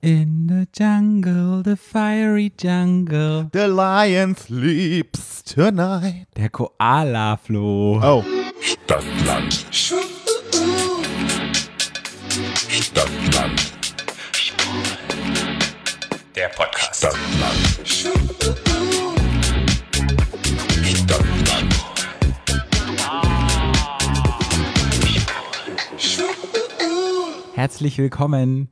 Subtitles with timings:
[0.00, 3.48] In the jungle, the fiery jungle.
[3.50, 6.26] The lion sleeps tonight.
[6.36, 7.98] Der Koala, Flo.
[8.00, 8.24] Oh.
[8.60, 9.52] Stadtland.
[12.70, 13.72] Stadtland.
[16.36, 16.98] Der Podcast.
[16.98, 17.58] Stadtland.
[17.84, 18.38] Stadtland.
[27.54, 28.68] Herzlich willkommen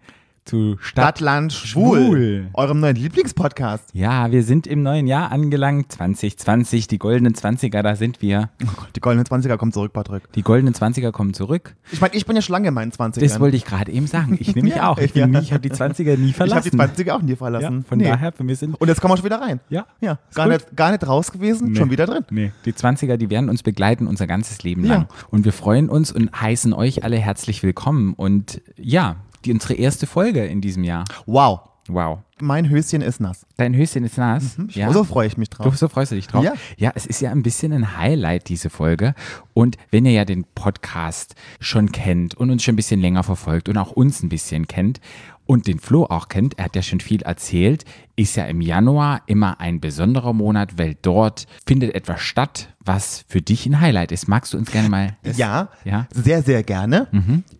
[0.47, 1.19] zu Stadt.
[1.19, 2.07] Stadtland Schwul.
[2.07, 2.47] Schwul.
[2.55, 3.91] Eurem neuen Lieblingspodcast.
[3.93, 5.93] Ja, wir sind im neuen Jahr angelangt.
[5.93, 8.51] 2020, die goldenen 20er, da sind wir.
[8.65, 10.33] Oh die goldenen 20er kommen zurück, Patrick.
[10.33, 11.75] Die goldenen 20er kommen zurück.
[11.93, 13.21] Ich meine, ich bin ja schon lange in meinen 20ern.
[13.21, 14.37] Das wollte ich gerade eben sagen.
[14.41, 14.99] Ich nämlich Ja, auch.
[14.99, 15.27] Ich, ja.
[15.27, 16.71] nie, ich habe die 20er nie ich habe verlassen.
[16.71, 17.85] die 20er auch nie ja, verlassen.
[17.85, 18.05] von Nee.
[18.05, 18.75] daher, für mich sind.
[18.81, 19.61] Und jetzt kommen wir schon wieder rein.
[19.69, 21.79] Ja, Ja, gar nicht, gar nicht raus gewesen, Nee.
[21.79, 22.25] schon wieder drin.
[22.31, 24.95] Nee, die 20er, die werden uns begleiten unser ganzes Leben Ja.
[24.95, 25.09] lang.
[25.31, 28.13] Und wir freuen uns und heißen euch alle herzlich willkommen.
[28.15, 31.05] Und ja, die, unsere erste Folge in diesem Jahr.
[31.27, 31.61] Wow.
[31.89, 32.19] Wow.
[32.41, 33.47] Mein Höschen ist nass.
[33.57, 34.57] Dein Höschen ist nass.
[34.71, 34.93] Ja.
[34.93, 35.77] So freue ich mich Du, drauf.
[35.79, 36.43] so freust du dich drauf?
[36.43, 36.53] Ja.
[36.77, 39.15] ja, es ist ja ein bisschen ein Highlight, diese Folge.
[39.55, 43.69] Und wenn ihr ja den Podcast schon kennt und uns schon ein bisschen länger verfolgt
[43.69, 45.01] und auch uns ein bisschen kennt
[45.47, 47.85] und den Flo auch kennt, er hat ja schon viel erzählt,
[48.17, 53.43] ist ja im Januar immer ein besonderer Monat, weil dort findet etwas statt, was für
[53.43, 54.27] dich ein Highlight ist.
[54.29, 55.17] Magst du uns gerne mal?
[55.37, 56.07] Ja, Ja.
[56.13, 57.09] sehr, sehr gerne.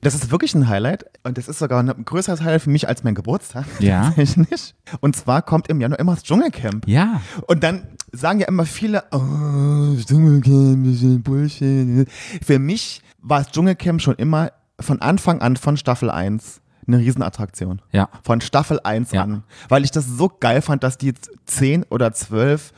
[0.01, 3.05] Das ist wirklich ein Highlight und das ist sogar ein größeres Highlight für mich als
[3.05, 3.67] mein Geburtstag.
[3.81, 4.05] Ja.
[4.17, 4.75] Tatsächlich.
[5.01, 6.87] Und zwar kommt im Januar immer das Dschungelcamp.
[6.89, 7.21] Ja.
[7.47, 12.09] Und dann sagen ja immer viele, oh, das Dschungelcamp ist ein Bullshit.
[12.45, 17.81] Für mich war das Dschungelcamp schon immer von Anfang an von Staffel 1 eine Riesenattraktion.
[17.93, 18.09] Ja.
[18.23, 19.23] Von Staffel 1 Ja.
[19.23, 19.43] an.
[19.69, 21.15] Weil ich das so geil fand, dass die
[21.47, 22.73] 10 oder 12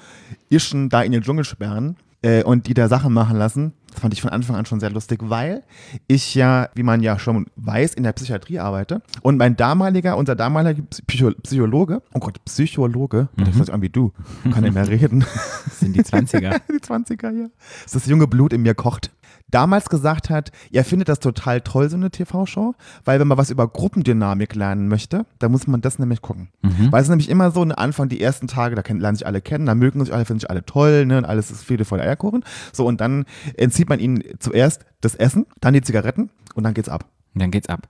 [0.50, 3.72] Ischen da in den Dschungel sperren äh, und die da Sachen machen lassen.
[3.90, 5.62] Das fand ich von Anfang an schon sehr lustig, weil
[6.06, 9.02] ich ja, wie man ja schon weiß, in der Psychiatrie arbeite.
[9.22, 13.88] Und mein damaliger, unser damaliger Psycho Psychologe, oh Gott, Psychologe, das hört sich an wie
[13.88, 14.12] du,
[14.52, 15.20] kann nicht mehr reden.
[15.64, 16.60] Das sind die 20er.
[16.70, 17.48] die 20er, ja.
[17.90, 19.10] Das junge Blut in mir kocht.
[19.50, 23.50] Damals gesagt hat, er findet das total toll, so eine TV-Show, weil wenn man was
[23.50, 26.48] über Gruppendynamik lernen möchte, dann muss man das nämlich gucken.
[26.90, 29.40] Weil es ist nämlich immer so, ein Anfang, die ersten Tage, da lernen sich alle
[29.40, 32.00] kennen, da mögen sich alle, finden sich alle toll, ne, und alles ist Friede voll
[32.00, 32.44] Eierkuchen.
[32.72, 33.24] So, und dann
[33.56, 37.06] entzieht man ihnen zuerst das Essen, dann die Zigaretten und dann geht's ab.
[37.34, 37.88] Und dann geht's ab.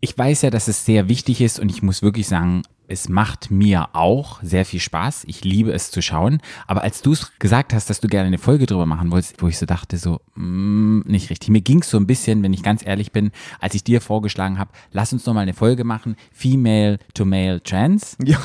[0.00, 3.50] Ich weiß ja, dass es sehr wichtig ist und ich muss wirklich sagen, es macht
[3.50, 5.24] mir auch sehr viel Spaß.
[5.26, 6.40] Ich liebe es zu schauen.
[6.66, 9.48] Aber als du es gesagt hast, dass du gerne eine Folge drüber machen wolltest, wo
[9.48, 11.48] ich so dachte, so, mm, nicht richtig.
[11.48, 13.30] Mir ging es so ein bisschen, wenn ich ganz ehrlich bin,
[13.60, 17.62] als ich dir vorgeschlagen habe, lass uns noch mal eine Folge machen, Female to Male
[17.62, 18.16] Trans.
[18.24, 18.38] Ja.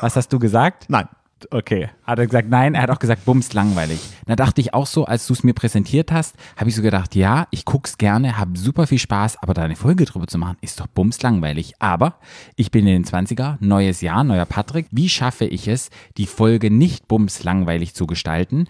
[0.00, 0.86] Was hast du gesagt?
[0.88, 1.08] Nein.
[1.50, 1.88] Okay.
[2.04, 4.00] Hat er gesagt, nein, er hat auch gesagt, bums, langweilig.
[4.26, 7.14] Da dachte ich auch so, als du es mir präsentiert hast, habe ich so gedacht,
[7.14, 10.56] ja, ich guck's gerne, habe super viel Spaß, aber da eine Folge drüber zu machen,
[10.60, 11.74] ist doch bums langweilig.
[11.78, 12.18] Aber
[12.56, 14.86] ich bin in den 20er, neues Jahr, neuer Patrick.
[14.90, 18.66] Wie schaffe ich es, die Folge nicht bums langweilig zu gestalten?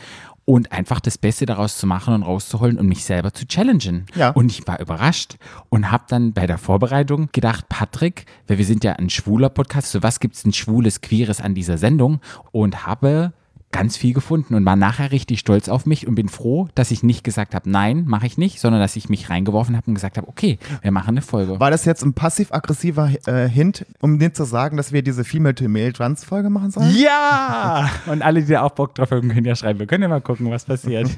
[0.48, 4.06] Und einfach das Beste daraus zu machen und rauszuholen und mich selber zu challengen.
[4.14, 4.30] Ja.
[4.30, 5.36] Und ich war überrascht
[5.68, 9.90] und habe dann bei der Vorbereitung gedacht, Patrick, weil wir sind ja ein schwuler Podcast,
[9.90, 12.20] so was gibt's denn schwules, queeres an dieser Sendung?
[12.50, 13.34] Und habe
[13.70, 17.02] ganz viel gefunden und war nachher richtig stolz auf mich und bin froh, dass ich
[17.02, 20.16] nicht gesagt habe, nein, mache ich nicht, sondern dass ich mich reingeworfen habe und gesagt
[20.16, 21.60] habe, okay, wir machen eine Folge.
[21.60, 26.48] War das jetzt ein passiv-aggressiver äh, Hint, um dir zu sagen, dass wir diese Female-to-Male-Trans-Folge
[26.50, 26.94] machen sollen?
[26.96, 27.90] Ja!
[28.06, 29.78] Und alle, die da auch Bock drauf haben, können ja schreiben.
[29.78, 31.10] Wir können ja mal gucken, was passiert.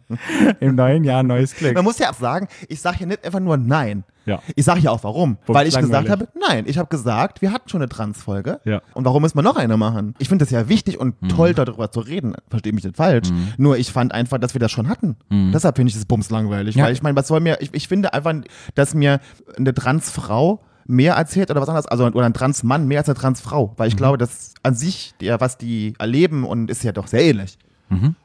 [0.60, 1.74] Im neuen Jahr neues Glück.
[1.74, 4.04] Man muss ja auch sagen, ich sage ja nicht einfach nur Nein.
[4.26, 4.40] Ja.
[4.54, 5.36] Ich sage ja auch warum.
[5.46, 6.10] Bums weil ich gesagt langweilig.
[6.10, 6.64] habe, nein.
[6.66, 8.60] Ich habe gesagt, wir hatten schon eine Trans-Folge.
[8.64, 8.82] Ja.
[8.94, 10.14] Und warum müssen wir noch eine machen?
[10.18, 11.28] Ich finde das ja wichtig und Mhm.
[11.30, 12.34] toll, darüber zu reden.
[12.48, 13.28] Verstehe mich nicht falsch.
[13.56, 15.16] Nur ich fand einfach, dass wir das schon hatten.
[15.30, 16.74] Deshalb finde ich das bums langweilig.
[16.76, 16.80] Mhm.
[16.80, 16.86] Ja.
[16.86, 18.34] Weil ich meine, was soll mir, ich, ich finde einfach,
[18.74, 19.20] dass mir
[19.56, 23.68] eine Trans-Frau mehr erzählt oder was anderes, also oder ein Trans-Mann mehr als eine Trans-Frau.
[23.68, 23.72] Mhm.
[23.76, 27.22] Weil ich glaube, das an sich, ja, was die erleben und ist ja doch sehr
[27.24, 27.58] ähnlich.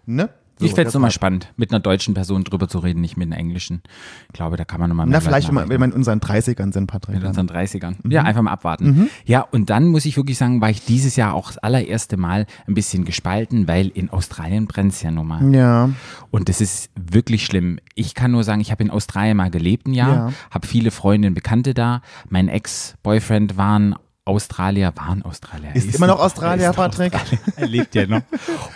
[0.05, 0.29] Ne?
[0.57, 0.67] So, Mhm.
[0.69, 3.37] ich fände es nochmal spannend, mit einer deutschen Person drüber zu reden, nicht mit einer
[3.37, 3.81] englischen.
[4.27, 6.71] Ich glaube, da kann man nochmal Na, vielleicht, wenn wir, wenn wir in unseren 30ern
[6.71, 7.15] sind, Patrick.
[7.15, 7.95] Mit unseren 30ern.
[8.09, 9.09] Ja, einfach mal abwarten.
[9.25, 12.45] Ja, und dann muss ich wirklich sagen, war ich dieses Jahr auch das allererste Mal
[12.67, 15.53] ein bisschen gespalten, weil in Australien brennt es ja nun mal.
[15.53, 15.89] Ja.
[16.31, 17.79] Und das ist wirklich schlimm.
[17.93, 20.33] Ich kann nur sagen, ich habe in Australien mal gelebt ein Jahr, Ja.
[20.51, 22.01] habe viele Freunde und Bekannte da.
[22.29, 23.95] Mein Ex-Boyfriend war ein
[24.25, 25.75] Australier, war ein Australier.
[25.75, 27.13] Ist immer noch Australier, ist Patrick?
[27.13, 27.39] Australier.
[27.57, 28.21] Er lebt ja noch.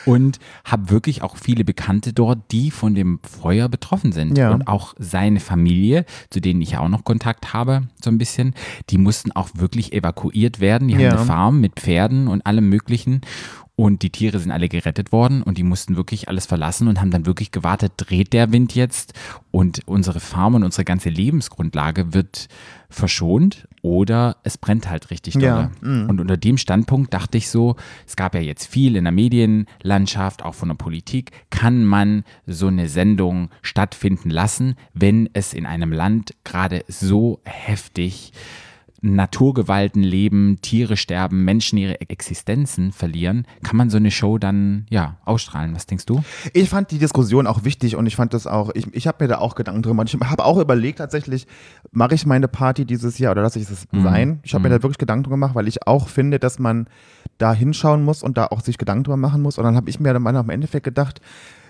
[0.06, 4.38] Und habe wirklich auch viele Bekannte dort, die von dem Feuer betroffen sind.
[4.38, 4.52] Ja.
[4.52, 8.54] Und auch seine Familie, zu denen ich ja auch noch Kontakt habe, so ein bisschen,
[8.92, 10.88] die mussten auch wirklich evakuiert werden.
[10.88, 11.10] Die Ja.
[11.10, 13.22] haben eine Farm mit Pferden und allem Möglichen.
[13.76, 17.12] Und die Tiere sind alle gerettet worden und die mussten wirklich alles verlassen und haben
[17.12, 19.14] dann wirklich gewartet, dreht der Wind jetzt
[19.52, 22.50] und unsere Farm und unsere ganze Lebensgrundlage wird
[22.90, 25.42] verschont oder es brennt halt richtig doll.
[25.44, 27.76] Ja, Und unter dem Standpunkt dachte ich so,
[28.08, 32.68] es gab ja jetzt viel in der Medienlandschaft, auch von der Politik, kann man so
[32.68, 38.32] eine Sendung stattfinden lassen, wenn es in einem Land gerade so heftig
[39.02, 45.18] Naturgewalten leben, Tiere sterben, Menschen ihre Existenzen verlieren, kann man so eine Show dann ja
[45.26, 45.76] ausstrahlen.
[45.76, 46.24] Was denkst du?
[46.54, 49.28] Ich fand die Diskussion auch wichtig und ich fand das auch, ich, ich habe mir
[49.28, 50.14] da auch Gedanken drüber gemacht.
[50.14, 51.48] Ich habe auch überlegt tatsächlich,
[51.92, 54.40] mache ich meine Party dieses Jahr oder lasse ich es sein?
[54.44, 56.88] Ich habe mir da wirklich Gedanken drüber gemacht, weil ich auch finde, dass man
[57.38, 59.58] da hinschauen muss und da auch sich Gedanken drüber machen muss.
[59.58, 61.22] Und dann habe ich mir dann im Endeffekt gedacht,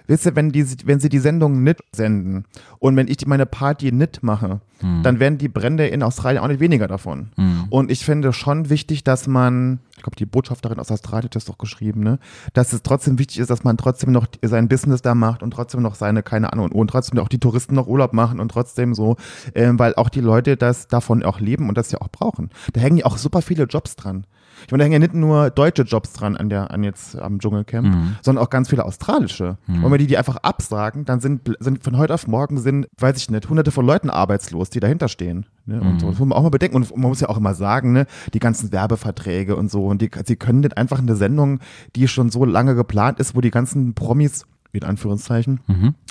[0.10, 2.46] wisst ihr, wenn, die, wenn sie die Sendung nicht senden
[2.80, 4.60] und wenn ich die, meine Party nicht mache,
[5.04, 7.32] dann werden die Brände in Australien auch nicht weniger davon.
[7.70, 11.46] Und ich finde schon wichtig, dass man, ich glaube, die Botschafterin aus Australien hat das
[11.46, 12.18] doch geschrieben, ne,
[12.54, 15.82] dass es trotzdem wichtig ist, dass man trotzdem noch sein Business da macht und trotzdem
[15.82, 19.18] noch seine, keine Ahnung, und trotzdem auch die Touristen noch Urlaub machen und trotzdem so,
[19.54, 22.50] ähm, weil auch die Leute das davon auch leben und das ja auch brauchen.
[22.74, 24.26] Da hängen ja auch super viele Jobs dran.
[24.66, 27.40] Ich meine, da hängen ja nicht nur deutsche Jobs dran an der, an jetzt am
[27.40, 27.88] Dschungelcamp,
[28.22, 29.58] sondern auch ganz viele australische.
[29.68, 33.18] Und wenn die die einfach absagen, dann sind, sind von heute auf morgen sind, weiß
[33.18, 35.46] ich nicht, hunderte von Leuten arbeitslos, die dahinter stehen.
[35.66, 35.80] Ne?
[35.82, 36.10] Und so.
[36.10, 36.78] Das muss man auch mal bedenken.
[36.78, 39.86] Und man muss ja auch immer sagen, ne, die ganzen Werbeverträge und so.
[39.86, 41.60] Und die, sie können nicht einfach eine Sendung,
[41.96, 45.62] die schon so lange geplant ist, wo die ganzen Promis, in Anführungszeichen,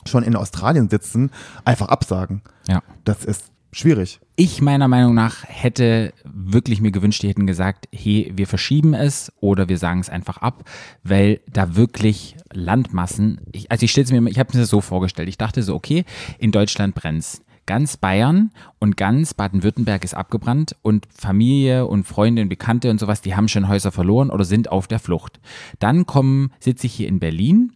[0.06, 1.30] schon in Australien sitzen,
[1.64, 2.42] einfach absagen.
[2.68, 2.82] Ja.
[3.04, 4.20] Das ist schwierig.
[4.36, 9.32] Ich meiner Meinung nach hätte wirklich mir gewünscht, die hätten gesagt, hey, wir verschieben es
[9.40, 10.64] oder wir sagen es einfach ab,
[11.02, 14.80] weil da wirklich Landmassen, ich, also ich stelle es mir, ich habe mir das so
[14.80, 16.04] vorgestellt, ich dachte so, okay,
[16.38, 17.42] in Deutschland brennt's.
[17.66, 23.20] Ganz Bayern und ganz Baden-Württemberg ist abgebrannt und Familie und Freunde und Bekannte und sowas,
[23.20, 25.38] die haben schon Häuser verloren oder sind auf der Flucht.
[25.78, 27.74] Dann kommen, sitze ich hier in Berlin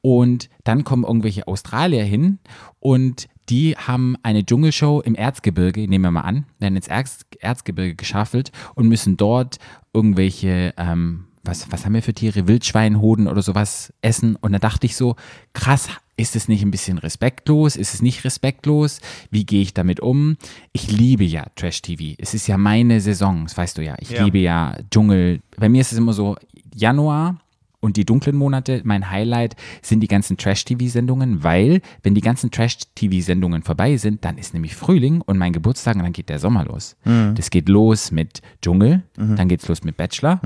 [0.00, 2.38] und dann kommen irgendwelche Australier hin
[2.80, 7.94] und die haben eine Dschungelshow im Erzgebirge, nehmen wir mal an, werden ins Erz, Erzgebirge
[7.94, 9.58] geschaffelt und müssen dort
[9.92, 14.36] irgendwelche, ähm, was, was haben wir für Tiere, Wildschweinhoden oder sowas essen.
[14.36, 15.16] Und da dachte ich so,
[15.52, 17.76] krass, ist es nicht ein bisschen respektlos?
[17.76, 19.00] Ist es nicht respektlos?
[19.30, 20.36] Wie gehe ich damit um?
[20.72, 22.14] Ich liebe ja Trash-TV.
[22.18, 23.94] Es ist ja meine Saison, das weißt du ja.
[23.98, 24.24] Ich Ja.
[24.24, 25.40] liebe ja Dschungel.
[25.58, 26.36] Bei mir ist es immer so,
[26.74, 27.36] Januar
[27.84, 33.62] und die dunklen Monate, mein Highlight sind die ganzen Trash-TV-Sendungen, weil wenn die ganzen Trash-TV-Sendungen
[33.62, 36.96] vorbei sind, dann ist nämlich Frühling und mein Geburtstag und dann geht der Sommer los.
[37.34, 40.40] Das geht los mit Dschungel, dann geht's los mit Bachelor,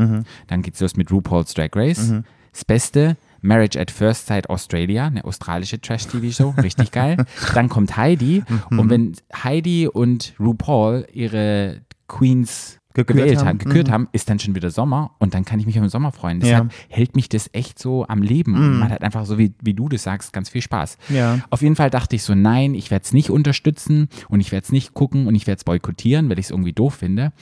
[0.48, 2.12] dann geht's los mit RuPaul's Drag Race.
[2.52, 7.24] Das Beste, Marriage at First Sight Australia, eine australische Trash-TV-Show, richtig geil.
[7.54, 13.58] Dann kommt Heidi und wenn Heidi und RuPaul ihre Queens gewählt haben.
[13.58, 16.12] gekürt haben, ist dann schon wieder Sommer und dann kann ich mich auf den Sommer
[16.12, 16.40] freuen.
[16.40, 16.46] Ja.
[16.46, 18.54] Deshalb hält mich das echt so am Leben.
[18.54, 20.98] Und man hat einfach so, wie, wie du das sagst, ganz viel Spaß.
[21.08, 21.40] Ja.
[21.50, 24.64] Auf jeden Fall dachte ich so, nein, ich werde es nicht unterstützen und ich werde
[24.64, 27.32] es nicht gucken und ich werde es boykottieren, weil ich es irgendwie doof finde.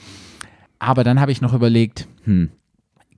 [0.79, 2.49] Aber dann habe ich noch überlegt, hm,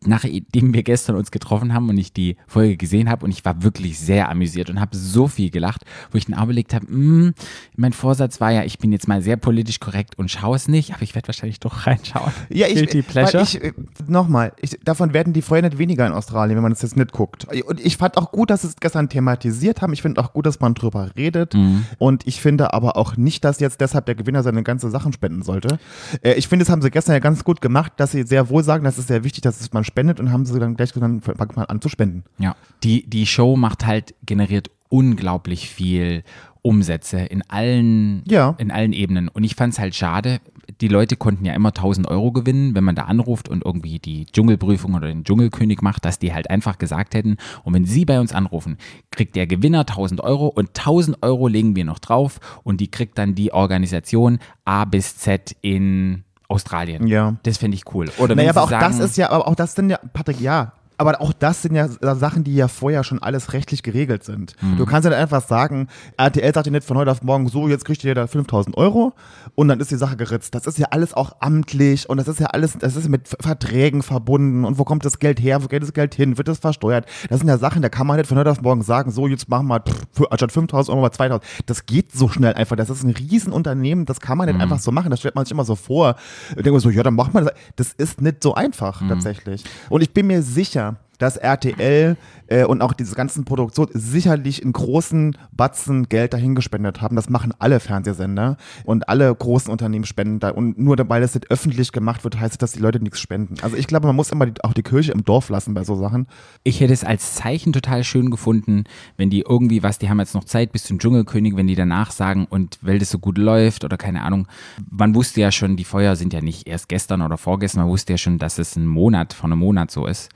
[0.06, 3.64] nachdem wir gestern uns getroffen haben und ich die Folge gesehen habe und ich war
[3.64, 7.34] wirklich sehr amüsiert und habe so viel gelacht, wo ich dann auch überlegt habe, hm,
[7.76, 10.94] mein Vorsatz war ja, ich bin jetzt mal sehr politisch korrekt und schaue es nicht,
[10.94, 12.32] aber ich werde wahrscheinlich doch reinschauen.
[12.50, 13.44] Ja, ich, Guilty Pleasure.
[13.44, 13.74] ich äh,
[14.08, 14.54] nochmal,
[14.84, 17.48] davon werden die nicht weniger in Australien, wenn man es jetzt nicht guckt.
[17.66, 19.94] Und ich fand auch gut, dass sie es gestern thematisiert haben.
[19.94, 21.54] Ich finde auch gut, dass man drüber redet.
[21.54, 21.86] Mhm.
[21.98, 25.42] Und ich finde aber auch nicht, dass jetzt deshalb der Gewinner seine ganze Sachen spenden
[25.42, 25.80] sollte.
[26.22, 28.64] Äh, ich finde, das haben sie gestern ja ganz gut gemacht, dass sie sehr wohl
[28.64, 31.26] sagen, das ist sehr wichtig, dass es man spendet und haben sie dann gleich gesagt,
[31.26, 32.24] fangt mal an zu spenden.
[32.38, 36.24] Ja, die, die Show macht halt, generiert unglaublich viel
[36.62, 38.56] Umsätze in allen, Ja.
[38.58, 39.28] in allen Ebenen.
[39.30, 40.40] Und ich fand es halt schade,
[40.82, 44.26] die Leute konnten ja immer 1000 Euro gewinnen, wenn man da anruft und irgendwie die
[44.26, 48.20] Dschungelprüfung oder den Dschungelkönig macht, dass die halt einfach gesagt hätten, und wenn sie bei
[48.20, 48.78] uns anrufen,
[49.12, 53.18] kriegt der Gewinner 1000 Euro und 1000 Euro legen wir noch drauf und die kriegt
[53.18, 57.08] dann die Organisation A bis Z in Australien.
[57.08, 57.36] Ja.
[57.44, 58.12] Das finde ich cool.
[58.18, 60.74] Oder Naja, aber auch sagen, das ist ja, aber auch das sind ja, Patrick, ja.
[61.00, 64.54] Aber auch das sind ja Sachen, die ja vorher schon alles rechtlich geregelt sind.
[64.62, 64.78] Mhm.
[64.78, 65.88] Du kannst ja nicht einfach sagen,
[66.18, 69.14] RTL sagt dir nicht von heute auf morgen so, jetzt kriegt ihr da 5000 Euro
[69.56, 70.54] und dann ist die Sache geritzt.
[70.54, 74.04] Das ist ja alles auch amtlich und das ist ja alles, das ist mit Verträgen
[74.04, 77.06] verbunden und wo kommt das Geld her, wo geht das Geld hin, wird das versteuert?
[77.30, 79.48] Das sind ja Sachen, da kann man nicht von heute auf morgen sagen, so, jetzt
[79.48, 81.42] machen wir pff, anstatt 5000 Euro mal 2000.
[81.66, 82.76] Das geht so schnell einfach.
[82.76, 85.12] Das ist ein Riesenunternehmen, das kann man nicht einfach so machen.
[85.12, 86.16] Das stellt man sich immer so vor.
[86.58, 87.54] Ich denke so, ja, dann macht man das.
[87.78, 89.64] Das ist nicht so einfach, tatsächlich.
[89.90, 90.89] Und ich bin mir sicher,
[91.20, 92.18] dass RTL
[92.48, 97.16] äh, und auch diese ganzen Produktionen sicherlich in großen Batzen Geld dahin gespendet haben.
[97.16, 100.50] Das machen alle Fernsehsender und alle großen Unternehmen spenden da.
[100.50, 103.56] Und nur weil das nicht öffentlich gemacht wird, heißt es, dass die Leute nichts spenden.
[103.62, 105.96] Also ich glaube, man muss immer die, auch die Kirche im Dorf lassen bei so
[105.96, 106.28] Sachen.
[106.64, 108.86] Ich hätte es als Zeichen total schön gefunden,
[109.18, 112.12] wenn die irgendwie was, die haben jetzt noch Zeit bis zum Dschungelkönig, wenn die danach
[112.12, 114.48] sagen und weil das so gut läuft oder keine Ahnung.
[114.90, 118.14] Man wusste ja schon, die Feuer sind ja nicht erst gestern oder vorgestern, man wusste
[118.14, 120.30] ja schon, dass es ein Monat von einem Monat so ist.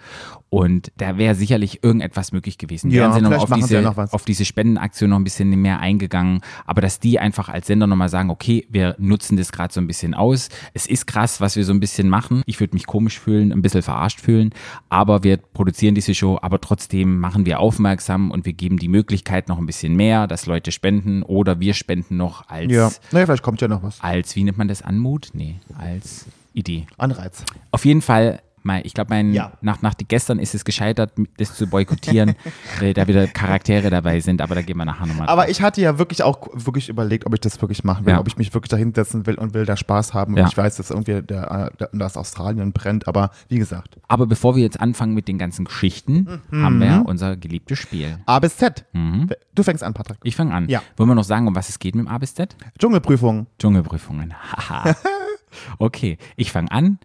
[0.53, 2.91] Und da wäre sicherlich irgendetwas möglich gewesen.
[2.91, 4.13] Ja, Wären sie noch vielleicht auf diese, ja noch was.
[4.13, 6.41] auf diese Spendenaktion noch ein bisschen mehr eingegangen.
[6.67, 9.87] Aber dass die einfach als Sender nochmal sagen, okay, wir nutzen das gerade so ein
[9.87, 10.49] bisschen aus.
[10.75, 12.43] Es ist krass, was wir so ein bisschen machen.
[12.45, 14.51] Ich würde mich komisch fühlen, ein bisschen verarscht fühlen.
[14.89, 19.49] Aber wir produzieren diese Show, aber trotzdem machen wir aufmerksam und wir geben die Möglichkeit
[19.49, 23.41] noch ein bisschen mehr, dass Leute spenden oder wir spenden noch als, Ja, naja, vielleicht
[23.43, 23.99] kommt ja noch was.
[24.01, 25.29] als wie nennt man das, Anmut?
[25.33, 26.85] Nee, als Idee.
[26.99, 27.43] Anreiz.
[27.71, 29.53] Auf jeden Fall, mein, ich glaube, mein Ja.
[29.61, 32.35] nach, nach gestern ist es gescheitert, das zu boykottieren,
[32.79, 35.81] weil da wieder Charaktere dabei sind, aber da gehen wir nachher nochmal Aber ich hatte
[35.81, 38.19] ja wirklich auch wirklich überlegt, ob ich das wirklich machen will, Ja.
[38.19, 40.35] ob ich mich wirklich da hinsetzen will und will da Spaß haben.
[40.37, 40.43] Ja.
[40.43, 44.55] Und ich weiß, dass irgendwie der, der, dass Australien brennt, aber wie gesagt, Aber bevor
[44.55, 46.63] wir jetzt anfangen mit den ganzen Geschichten, Mhm.
[46.63, 48.17] haben wir ja unser geliebtes Spiel.
[48.25, 48.85] A bis Z.
[49.55, 50.17] Du fängst an, Patrick.
[50.23, 50.67] Ich fange an.
[50.69, 50.81] Ja.
[50.97, 52.55] Wollen wir noch sagen, um was es geht mit dem A bis Z?
[52.79, 53.47] Dschungelprüfung.
[53.59, 54.33] Dschungelprüfungen.
[54.57, 54.95] Haha.
[55.79, 56.99] okay, ich fange an.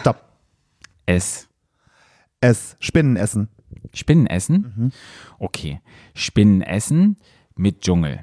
[0.00, 0.24] Stopp.
[1.06, 1.48] S.
[2.40, 2.76] S.
[2.80, 3.48] Spinnen essen.
[3.92, 4.72] Spinnen essen.
[4.76, 4.92] Mhm.
[5.38, 5.80] Okay.
[6.14, 7.16] Spinnen essen
[7.56, 8.20] mit Dschungel.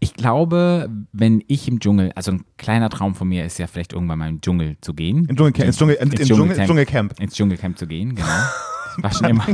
[0.00, 3.94] Ich glaube, wenn ich im Dschungel, also ein kleiner Traum von mir ist ja vielleicht
[3.94, 5.24] irgendwann mal im Dschungel zu gehen.
[5.28, 5.66] Im Dschungelcamp.
[5.66, 6.66] Ins Dschungel, ins, Ins ins Dschungel, Dschungelcamp.
[6.68, 7.20] Dschungelcamp.
[7.20, 8.28] Ins Dschungelcamp zu gehen, genau.
[8.98, 9.46] War schon immer.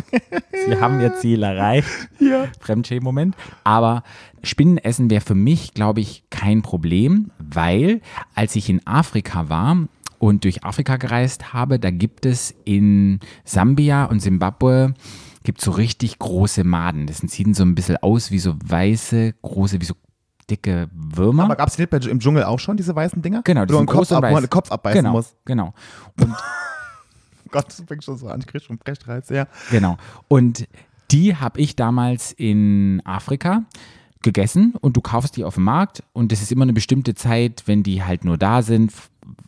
[0.67, 1.89] Sie haben ihr Ziel erreicht.
[2.19, 2.47] Ja.
[2.61, 3.37] Fremdschämen-Moment.
[3.65, 4.03] Aber
[4.43, 8.01] Spinnenessen wäre für mich, glaube ich, kein Problem, weil
[8.35, 9.77] als ich in Afrika war
[10.19, 14.95] und durch Afrika gereist habe, da gibt es in Sambia und Simbabwe
[15.43, 17.07] gibt so richtig große Maden.
[17.07, 19.95] Das sehen so ein bisschen aus wie so weiße, große, wie so
[20.51, 21.45] dicke Würmer.
[21.45, 23.43] Aber gab es nicht im Dschungel auch schon diese weißen Dinger?
[23.43, 25.35] genau, die wo man Kopf, ab, Kopf abbeißen genau, muss.
[25.45, 25.73] Genau.
[26.21, 26.35] Und
[27.51, 28.41] Gott, das fängt schon so an.
[28.41, 29.47] Ich krieg schon Brechreiz, ja.
[29.71, 29.97] Genau.
[30.29, 30.67] Und
[31.11, 33.65] die habe ich damals in Afrika
[34.23, 37.63] gegessen und du kaufst die auf dem Markt und das ist immer eine bestimmte Zeit,
[37.67, 38.93] wenn die halt nur da sind,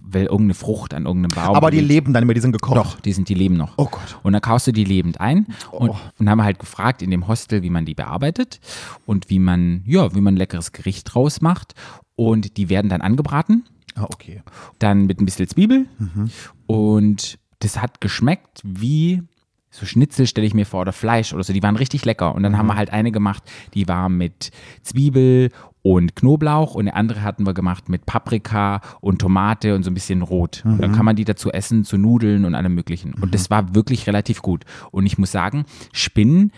[0.00, 1.54] weil irgendeine Frucht an irgendeinem Baum.
[1.54, 1.88] Aber die liegt.
[1.88, 2.76] leben dann immer, die sind gekocht.
[2.76, 3.74] Doch, die sind, die leben noch.
[3.76, 4.18] Oh Gott.
[4.22, 5.96] Und dann kaufst du die lebend ein und, Oh.
[6.18, 8.60] und haben halt gefragt in dem Hostel, wie man die bearbeitet
[9.06, 11.74] und wie man, ja, wie man ein leckeres Gericht draus macht.
[12.16, 14.42] Und die werden dann angebraten Ah, okay.
[14.78, 16.30] dann mit ein bisschen Zwiebel Mhm.
[16.66, 19.22] und das hat geschmeckt wie
[19.70, 22.42] so Schnitzel stelle ich mir vor oder Fleisch oder so, die waren richtig lecker und
[22.42, 22.56] dann Mhm.
[22.58, 23.42] haben wir halt eine gemacht,
[23.72, 24.50] die war mit
[24.82, 25.50] Zwiebel
[25.80, 29.94] und Knoblauch und eine andere hatten wir gemacht mit Paprika und Tomate und so ein
[29.94, 30.62] bisschen rot.
[30.64, 30.78] Mhm.
[30.78, 34.06] Dann kann man die dazu essen, zu Nudeln und allem möglichen und das war wirklich
[34.06, 36.52] relativ gut und ich muss sagen, Spinnen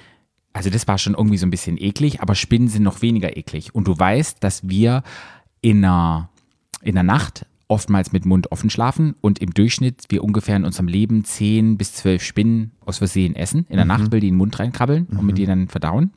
[0.57, 3.75] also das war schon irgendwie so ein bisschen eklig, aber Spinnen sind noch weniger eklig.
[3.75, 5.03] Und du weißt, dass wir
[5.63, 6.29] in der,
[6.81, 10.89] in der Nacht oftmals mit Mund offen schlafen und im Durchschnitt wir ungefähr in unserem
[10.89, 13.67] Leben 10 bis 12 Spinnen aus Versehen essen.
[13.69, 16.13] In der Nacht will die in den Mund reinkrabbeln und mit denen dann verdauen.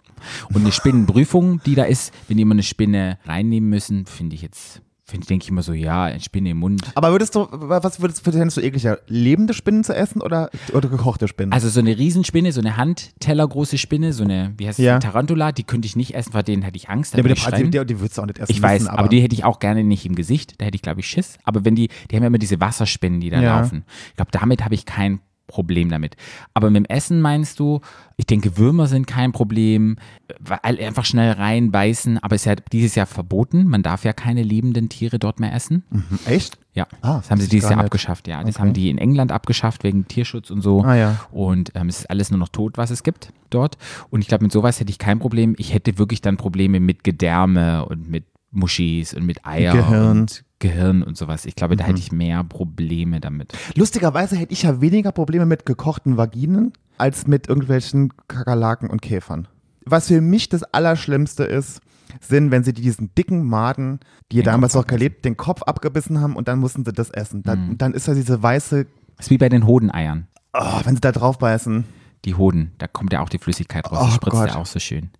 [0.49, 4.41] Und eine Spinnenprüfung, die da ist, wenn die immer eine Spinne reinnehmen müssen, finde ich
[4.41, 6.81] jetzt, denke ich immer so, ja, eine Spinne im Mund.
[6.95, 8.99] Aber würdest du, was würdest du fändest du ekliger?
[9.07, 11.53] Lebende Spinnen zu essen oder, oder gekochte Spinnen?
[11.53, 14.99] Also so eine Riesenspinne, so eine Handtellergroße Spinne, so eine, wie heißt Ja.
[14.99, 17.13] die, Tarantula, die könnte ich nicht essen, vor denen hätte ich Angst.
[17.13, 19.21] ja, aber die, die, die würdest du auch nicht essen Ich weiß, müssen, aber, die
[19.21, 20.55] hätte ich auch gerne nicht im Gesicht.
[20.59, 21.37] Da hätte ich, glaube ich, Schiss.
[21.45, 23.59] Aber wenn die, die haben ja immer diese Wasserspinnen, die da Ja.
[23.61, 23.85] laufen.
[24.09, 26.15] Ich glaube, damit habe ich kein Problem damit.
[26.53, 27.79] Aber mit dem Essen meinst du,
[28.17, 29.97] ich denke, Würmer sind kein Problem,
[30.39, 33.65] weil einfach schnell reinbeißen, aber es ist ja dieses Jahr verboten.
[33.65, 35.83] Man darf ja keine lebenden Tiere dort mehr essen.
[35.91, 36.57] Hm, Echt?
[36.73, 37.85] Ja, Ah, das haben sie dieses Jahr nicht.
[37.85, 38.43] abgeschafft, ja.
[38.43, 38.59] Das Okay.
[38.63, 40.83] haben die in England abgeschafft wegen Tierschutz und so.
[40.83, 41.15] Ah, ja.
[41.31, 43.77] Und ähm, es ist alles nur noch tot, was es gibt dort.
[44.11, 45.55] Und ich glaube, mit sowas hätte ich kein Problem.
[45.57, 50.19] Ich hätte wirklich dann Probleme mit Gedärme und mit Muschis und mit Eier Gehirn.
[50.21, 51.45] und Gehirn und sowas.
[51.45, 51.87] Ich glaube, da Mhm.
[51.89, 53.53] hätte ich mehr Probleme damit.
[53.75, 59.47] Lustigerweise hätte ich ja weniger Probleme mit gekochten Vaginen als mit irgendwelchen Kakerlaken und Käfern.
[59.85, 61.81] Was für mich das Allerschlimmste ist,
[62.21, 63.99] sind, wenn sie diesen dicken Maden,
[64.31, 67.09] die Den damals Kopf noch gelebt, den Kopf abgebissen haben und dann mussten sie das
[67.11, 67.43] essen.
[67.43, 67.77] Dann, Mhm.
[67.77, 68.85] dann ist da diese weiße,
[69.17, 70.27] Das ist wie bei den Hodeneiern.
[70.53, 71.83] oh, wenn sie da drauf beißen.
[72.25, 73.99] Die Hoden, da kommt ja auch die Flüssigkeit raus.
[74.09, 75.11] Oh spritzt ja auch so schön.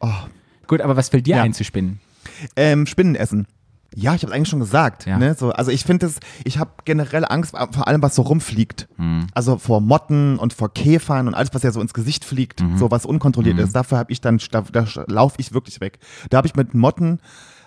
[0.00, 0.08] Oh.
[0.66, 1.42] Gut, aber was fällt dir Ja.
[1.42, 2.00] ein zu spinnen?
[2.56, 3.46] Ähm, Spinnen essen.
[3.96, 5.06] Ja, ich habe eigentlich schon gesagt.
[5.06, 5.18] Ja.
[5.18, 5.34] Ne?
[5.34, 8.88] So, also ich finde es, ich habe generell Angst vor allem, was so rumfliegt.
[8.96, 9.26] Hm.
[9.34, 12.78] Also vor Motten und vor Käfern und alles, was ja so ins Gesicht fliegt, Mhm.
[12.78, 13.74] so was unkontrolliert ist.
[13.74, 15.98] Dafür habe ich dann, da, da laufe ich wirklich weg.
[16.30, 17.20] Da habe ich mit Motten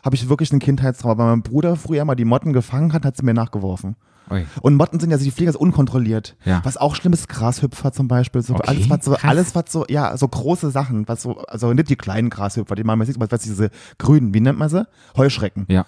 [0.03, 1.17] habe ich wirklich einen Kindheitstrauma.
[1.17, 3.95] Weil mein Bruder früher mal die Motten gefangen hat, hat sie mir nachgeworfen.
[4.31, 4.45] Ui.
[4.61, 6.35] Und Motten sind ja, also die fliegen so unkontrolliert.
[6.45, 6.61] Ja.
[6.63, 8.41] Was auch schlimm ist, Grashüpfer zum Beispiel.
[8.41, 11.73] So Okay, alles, was so, alles, was so, ja, so große Sachen, was so, also
[11.73, 14.87] nicht die kleinen Grashüpfer, die man mal sieht, was diese grünen, wie nennt man sie?
[15.17, 15.65] Heuschrecken.
[15.69, 15.85] Ja.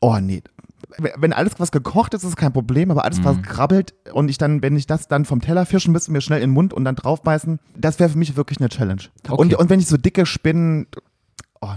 [0.00, 0.42] Oh nee.
[0.98, 3.24] Wenn alles, was gekocht ist, ist kein Problem, aber alles, Mhm.
[3.24, 6.40] was krabbelt und ich dann, wenn ich das dann vom Teller fischen müsste, mir schnell
[6.40, 9.02] in den Mund und dann draufbeißen, das wäre für mich wirklich eine Challenge.
[9.28, 9.34] Okay.
[9.40, 10.86] Und, und wenn ich so dicke Spinnen,
[11.60, 11.68] oh,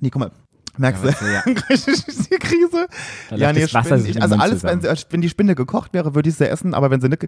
[0.00, 0.30] nee, guck mal,
[0.78, 1.42] merkst Ja, du, ja.
[1.54, 2.86] die Krise?
[3.30, 6.14] Da ja, nee, das Wasser ich, also alles, wenn, sie- wenn die Spinne gekocht wäre,
[6.14, 7.26] würde ich sie essen, aber wenn sie nicht,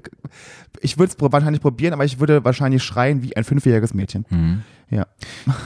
[0.80, 4.24] ich würde es wahrscheinlich probieren, aber ich würde wahrscheinlich schreien wie ein fünfjähriges Mädchen.
[4.30, 4.62] Mhm.
[4.90, 5.06] Ja.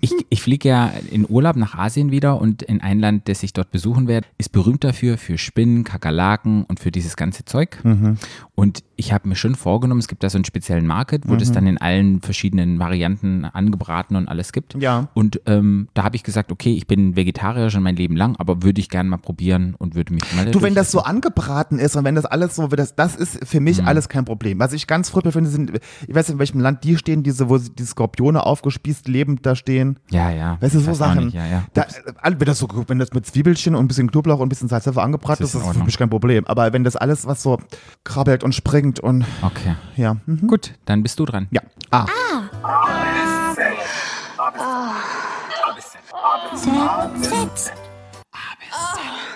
[0.00, 3.52] Ich, ich fliege ja in Urlaub nach Asien wieder und in ein Land, das ich
[3.52, 7.78] dort besuchen werde, ist berühmt dafür, für Spinnen, Kakerlaken und für dieses ganze Zeug.
[7.84, 8.16] Mhm.
[8.56, 11.48] Und ich habe mir schon vorgenommen, es gibt da so einen speziellen Market, wo das
[11.50, 11.54] Mhm.
[11.54, 14.74] dann in allen verschiedenen Varianten angebraten und alles gibt.
[14.80, 15.08] Ja.
[15.14, 18.62] Und ähm, da habe ich gesagt, okay, ich bin Vegetarier schon mein Leben lang, aber
[18.62, 21.96] würde ich gerne mal probieren und würde mich mal Du, wenn das so angebraten ist
[21.96, 23.88] und wenn das alles so, das, das ist für mich Mhm.
[23.88, 24.58] alles kein Problem.
[24.58, 25.72] Was ich ganz furchtbar finde, sind,
[26.06, 29.56] ich weiß nicht, in welchem Land die stehen, diese, wo die Skorpione aufgespießt lebend da
[29.56, 29.98] stehen.
[30.10, 30.58] Ja, ja.
[30.60, 31.24] Weißt du, so Sachen.
[31.26, 31.64] Nicht, ja, ja.
[31.74, 34.48] Da, äh, wenn, das so, wenn das mit Zwiebelchen und ein bisschen Knoblauch und ein
[34.50, 36.46] bisschen Salz angebraten Das ist, ist das für mich kein Problem.
[36.46, 37.58] Aber wenn das alles, was so
[38.04, 39.74] krabbelt und springt und Okay.
[39.96, 40.16] ja.
[40.26, 40.46] Mhm.
[40.46, 41.48] Gut, dann bist du dran.
[41.50, 41.62] Ja.
[41.90, 42.06] Ah.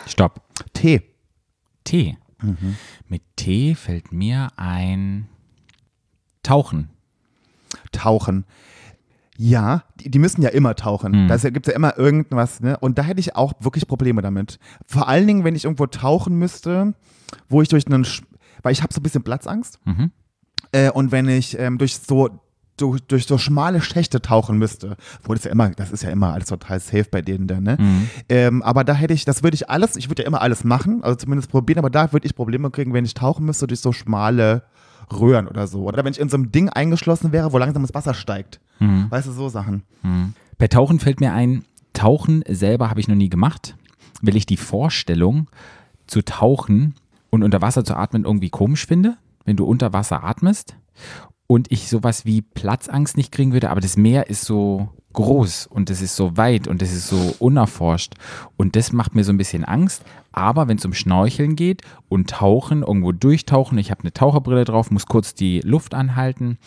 [0.06, 0.40] Stopp.
[0.74, 1.02] Tee.
[1.84, 2.16] Tee.
[2.42, 2.76] Mhm.
[3.08, 5.28] Mit Tee fällt mir ein
[6.42, 6.88] Tauchen.
[7.92, 8.44] Tauchen.
[9.36, 11.24] Ja, die, die müssen ja immer tauchen.
[11.24, 11.28] Mhm.
[11.28, 12.76] Da gibt es ja immer irgendwas, ne?
[12.78, 14.58] Und da hätte ich auch wirklich Probleme damit.
[14.86, 16.94] Vor allen Dingen, wenn ich irgendwo tauchen müsste,
[17.48, 18.06] wo ich durch einen,
[18.62, 19.78] weil ich habe so ein bisschen Platzangst.
[19.84, 20.10] Mhm.
[20.72, 22.40] Äh, und wenn ich ähm, durch so
[22.80, 26.32] durch, durch so schmale Schächte tauchen müsste, wo das ja immer, das ist ja immer
[26.32, 27.76] alles total safe bei denen da, ne?
[27.78, 28.10] Mhm.
[28.28, 31.02] Ähm, aber da hätte ich, das würde ich alles, ich würde ja immer alles machen,
[31.02, 33.92] also zumindest probieren, aber da würde ich Probleme kriegen, wenn ich tauchen müsste durch so
[33.92, 34.62] schmale
[35.12, 35.84] Röhren oder so.
[35.84, 38.60] Oder wenn ich in so einem Ding eingeschlossen wäre, wo langsam das Wasser steigt.
[38.78, 39.06] Mhm.
[39.10, 39.82] Weißt du, so Sachen.
[40.58, 43.76] Bei Tauchen fällt mir ein, Tauchen selber habe ich noch nie gemacht,
[44.22, 45.48] weil ich die Vorstellung
[46.06, 46.94] zu tauchen
[47.30, 50.76] und unter Wasser zu atmen irgendwie komisch finde, wenn du unter Wasser atmest
[51.46, 55.90] und ich sowas wie Platzangst nicht kriegen würde, aber das Meer ist so groß und
[55.90, 58.14] es ist so weit und es ist so unerforscht
[58.56, 62.30] und das macht mir so ein bisschen Angst, aber wenn es um Schnorcheln geht und
[62.30, 66.58] Tauchen, irgendwo durchtauchen, ich habe eine Taucherbrille drauf, muss kurz die Luft anhalten,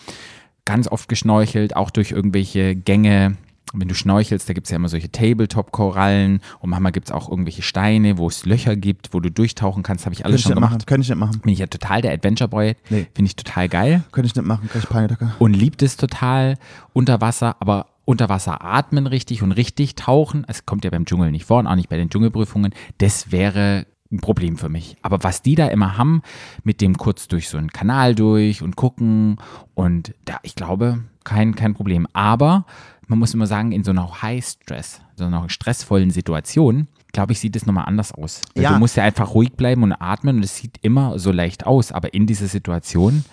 [0.65, 3.38] ganz oft geschnorchelt, auch durch irgendwelche Gänge.
[3.73, 7.29] Wenn du schnorchelst, da gibt es ja immer solche Tabletop-Korallen und manchmal gibt es auch
[7.29, 10.05] irgendwelche Steine, wo es Löcher gibt, wo du durchtauchen kannst.
[10.05, 10.71] Habe ich alles Könnte ich schon nicht gemacht.
[10.71, 10.86] machen.
[10.86, 11.39] Könnte ich nicht machen.
[11.39, 12.75] Bin ich ja total der Adventure-Boy.
[12.89, 13.07] Nee.
[13.13, 14.67] Finde ich total geil Könnte ich nicht machen.
[14.69, 15.34] Krieg ich Panikattacke.
[15.39, 16.57] und liebt es total
[16.93, 21.31] unter Wasser, aber unter Wasser atmen richtig und richtig tauchen, es kommt ja beim Dschungel
[21.31, 24.97] nicht vor und auch nicht bei den Dschungelprüfungen, das wäre ein Problem für mich.
[25.03, 26.21] Aber was die da immer haben,
[26.63, 29.38] mit dem kurz durch so einen Kanal durch und gucken
[29.75, 32.07] und da, ich glaube, kein, kein Problem.
[32.12, 32.65] Aber
[33.12, 37.58] man muss immer sagen, in so einer High-Stress, so einer stressvollen Situation, glaube ich, sieht
[37.58, 38.41] es nochmal anders aus.
[38.56, 38.71] Ja.
[38.71, 41.91] Du musst ja einfach ruhig bleiben und atmen und es sieht immer so leicht aus,
[41.91, 43.26] aber in dieser Situation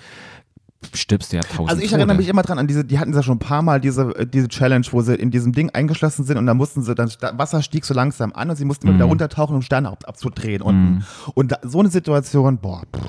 [0.93, 2.19] stirbst du ja tausend Also ich erinnere Tode.
[2.19, 4.49] mich immer dran an diese, die hatten ja schon ein paar Mal diese, äh, diese
[4.49, 7.85] Challenge, wo sie in diesem Ding eingeschlossen sind und da mussten sie, das Wasser stieg
[7.85, 11.05] so langsam an und sie mussten immer wieder runtertauchen, um Sterne ab, abzudrehen unten.
[11.35, 12.83] Und da, so eine Situation, boah.
[12.93, 13.03] pff.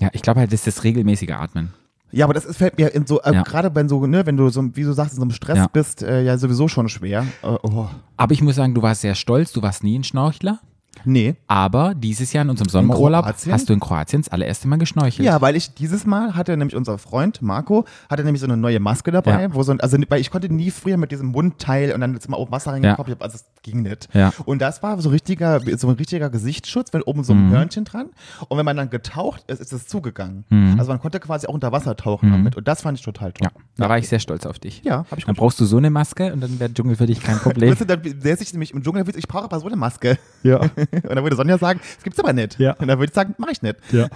[0.00, 1.72] Ja, ich glaube halt, das ist das regelmäßige Atmen.
[2.10, 3.42] Ja, aber das ist, fällt mir in so, äh, Ja.
[3.42, 5.66] gerade wenn so, ne, wenn du so, wie du sagst, in so einem Stress Ja.
[5.66, 7.26] bist, äh, ja sowieso schon schwer.
[7.42, 7.86] Äh, oh.
[8.16, 10.60] Aber ich muss sagen, du warst sehr stolz, du warst nie ein Schnorchler.
[11.04, 11.36] Nee.
[11.46, 13.52] Aber dieses Jahr in unserem Sommerurlaub Kroatien?
[13.52, 15.24] hast du in Kroatien das allererste Mal geschnorchelt.
[15.24, 18.80] Ja, weil ich dieses Mal hatte nämlich unser Freund Marco, hatte nämlich so eine neue
[18.80, 19.54] Maske dabei, Ja.
[19.54, 22.28] wo so ein, also weil ich konnte nie früher mit diesem Mundteil und dann jetzt
[22.28, 24.08] mal oben Wasser reingekommen, also es ging nicht.
[24.12, 24.32] Ja.
[24.44, 27.46] Und das war so richtiger, so ein richtiger Gesichtsschutz, wenn oben so Mhm.
[27.46, 28.06] ein Hörnchen dran.
[28.48, 30.44] Und wenn man dann getaucht ist, ist es zugegangen.
[30.78, 32.56] Also man konnte quasi auch unter Wasser tauchen damit.
[32.56, 33.48] Und das fand ich total toll.
[33.54, 33.60] Mhm.
[33.78, 34.82] Ja, da war ich sehr stolz auf dich.
[34.84, 37.20] Ja, hab ich Dann brauchst du so eine Maske und dann wäre Dschungel für dich
[37.22, 37.76] kein Problem.
[37.86, 40.18] Dann säße ich nämlich im Dschungel, ich brauche aber so eine Maske.
[40.42, 40.58] ja.
[40.92, 42.58] Und dann würde Sonja sagen, das gibt's aber nicht.
[42.58, 42.72] Ja.
[42.74, 43.76] Und dann würde ich sagen, mach ich nicht.
[43.92, 44.08] ja.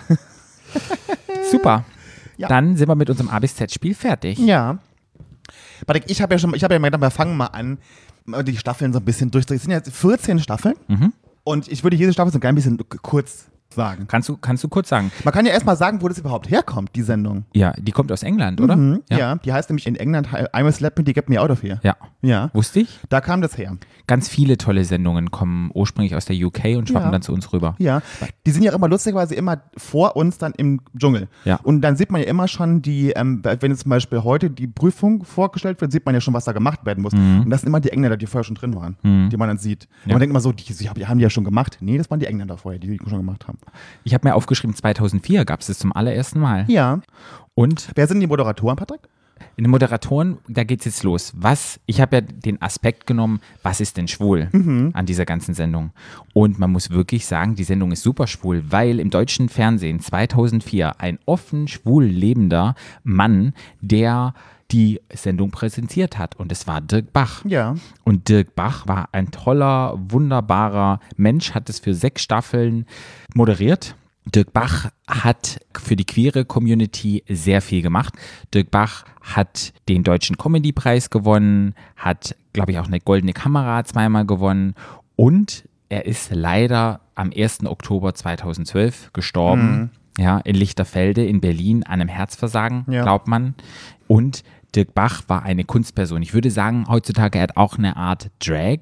[1.51, 1.85] Super.
[2.37, 2.49] Ja.
[2.49, 4.39] Dann sind wir mit unserem A bis Z-Spiel fertig.
[4.39, 4.79] Ja.
[5.87, 7.79] Patrick, ich habe ja schon, ich habe ja mal gedacht, wir fangen mal an,
[8.45, 9.57] die Staffeln so ein bisschen durchzugehen.
[9.57, 10.75] Es sind ja 14 Staffeln.
[10.89, 11.13] Mhm.
[11.45, 14.07] Und ich würde jede Staffel so ein klein bisschen kurz sagen.
[14.09, 15.11] Kannst du, kannst du kurz sagen?
[15.25, 17.45] Man kann ja erstmal sagen, wo das überhaupt herkommt, die Sendung.
[17.55, 18.77] Ja, die kommt aus England, oder?
[18.77, 19.37] Mhm, ja.
[19.37, 21.81] die heißt nämlich in England I'm a Slap Me, die Get Me Out of Here.
[21.83, 21.97] Ja.
[22.25, 23.01] Ja, Wusste ich?
[23.09, 23.77] da kam das her.
[24.07, 27.11] Ganz viele tolle Sendungen kommen ursprünglich aus der UK und schwappen Ja.
[27.11, 27.75] dann zu uns rüber.
[27.79, 28.01] Ja,
[28.47, 31.29] die sind ja immer lustigerweise immer vor uns dann im Dschungel.
[31.45, 31.57] Ja.
[31.63, 34.67] Und dann sieht man ja immer schon die, ähm, wenn jetzt zum Beispiel heute die
[34.69, 37.13] Prüfung vorgestellt wird, sieht man ja schon, was da gemacht werden muss.
[37.13, 38.97] Und das sind immer die Engländer, die vorher schon drin waren,
[39.31, 39.89] die man dann sieht.
[40.05, 41.79] Und man denkt immer so, die, die haben die ja schon gemacht.
[41.81, 43.59] Nee, das waren die Engländer vorher, die die schon gemacht haben.
[44.05, 46.65] Ich habe mir aufgeschrieben, 2004 gab es das zum allerersten Mal.
[46.69, 47.01] Ja.
[47.55, 49.01] Und Wer sind die Moderatoren, Patrick?
[49.57, 51.33] in den Moderatoren, da geht's jetzt los.
[51.37, 54.49] Was, ich habe ja den Aspekt genommen, was ist denn schwul
[54.93, 55.91] an dieser ganzen Sendung?
[56.33, 61.01] Und man muss wirklich sagen, die Sendung ist super schwul, weil im deutschen Fernsehen 2004
[61.01, 64.35] ein offen schwul lebender Mann, der
[64.73, 66.37] die Sendung präsentiert hat.
[66.37, 67.45] Und es war Dirk Bach.
[67.45, 67.75] Ja.
[68.05, 72.87] Und Dirk Bach war ein toller, wunderbarer Mensch, hat es für sechs Staffeln
[73.35, 73.95] moderiert.
[74.25, 78.15] Dirk Bach hat für die queere Community sehr viel gemacht.
[78.55, 84.25] Dirk Bach hat den Deutschen Comedy-Preis gewonnen, hat, glaube ich, auch eine goldene Kamera zweimal
[84.25, 84.75] gewonnen
[85.17, 87.67] und er ist leider am 1.
[87.67, 89.91] Oktober 2012 gestorben.
[90.19, 93.03] Ja, in Lichterfelde in Berlin an einem Herzversagen, Ja.
[93.03, 93.55] glaubt man.
[94.09, 94.43] Und
[94.75, 96.23] Dirk Bach war eine Kunstperson.
[96.23, 98.79] Ich würde sagen, heutzutage er hat auch eine Art Drag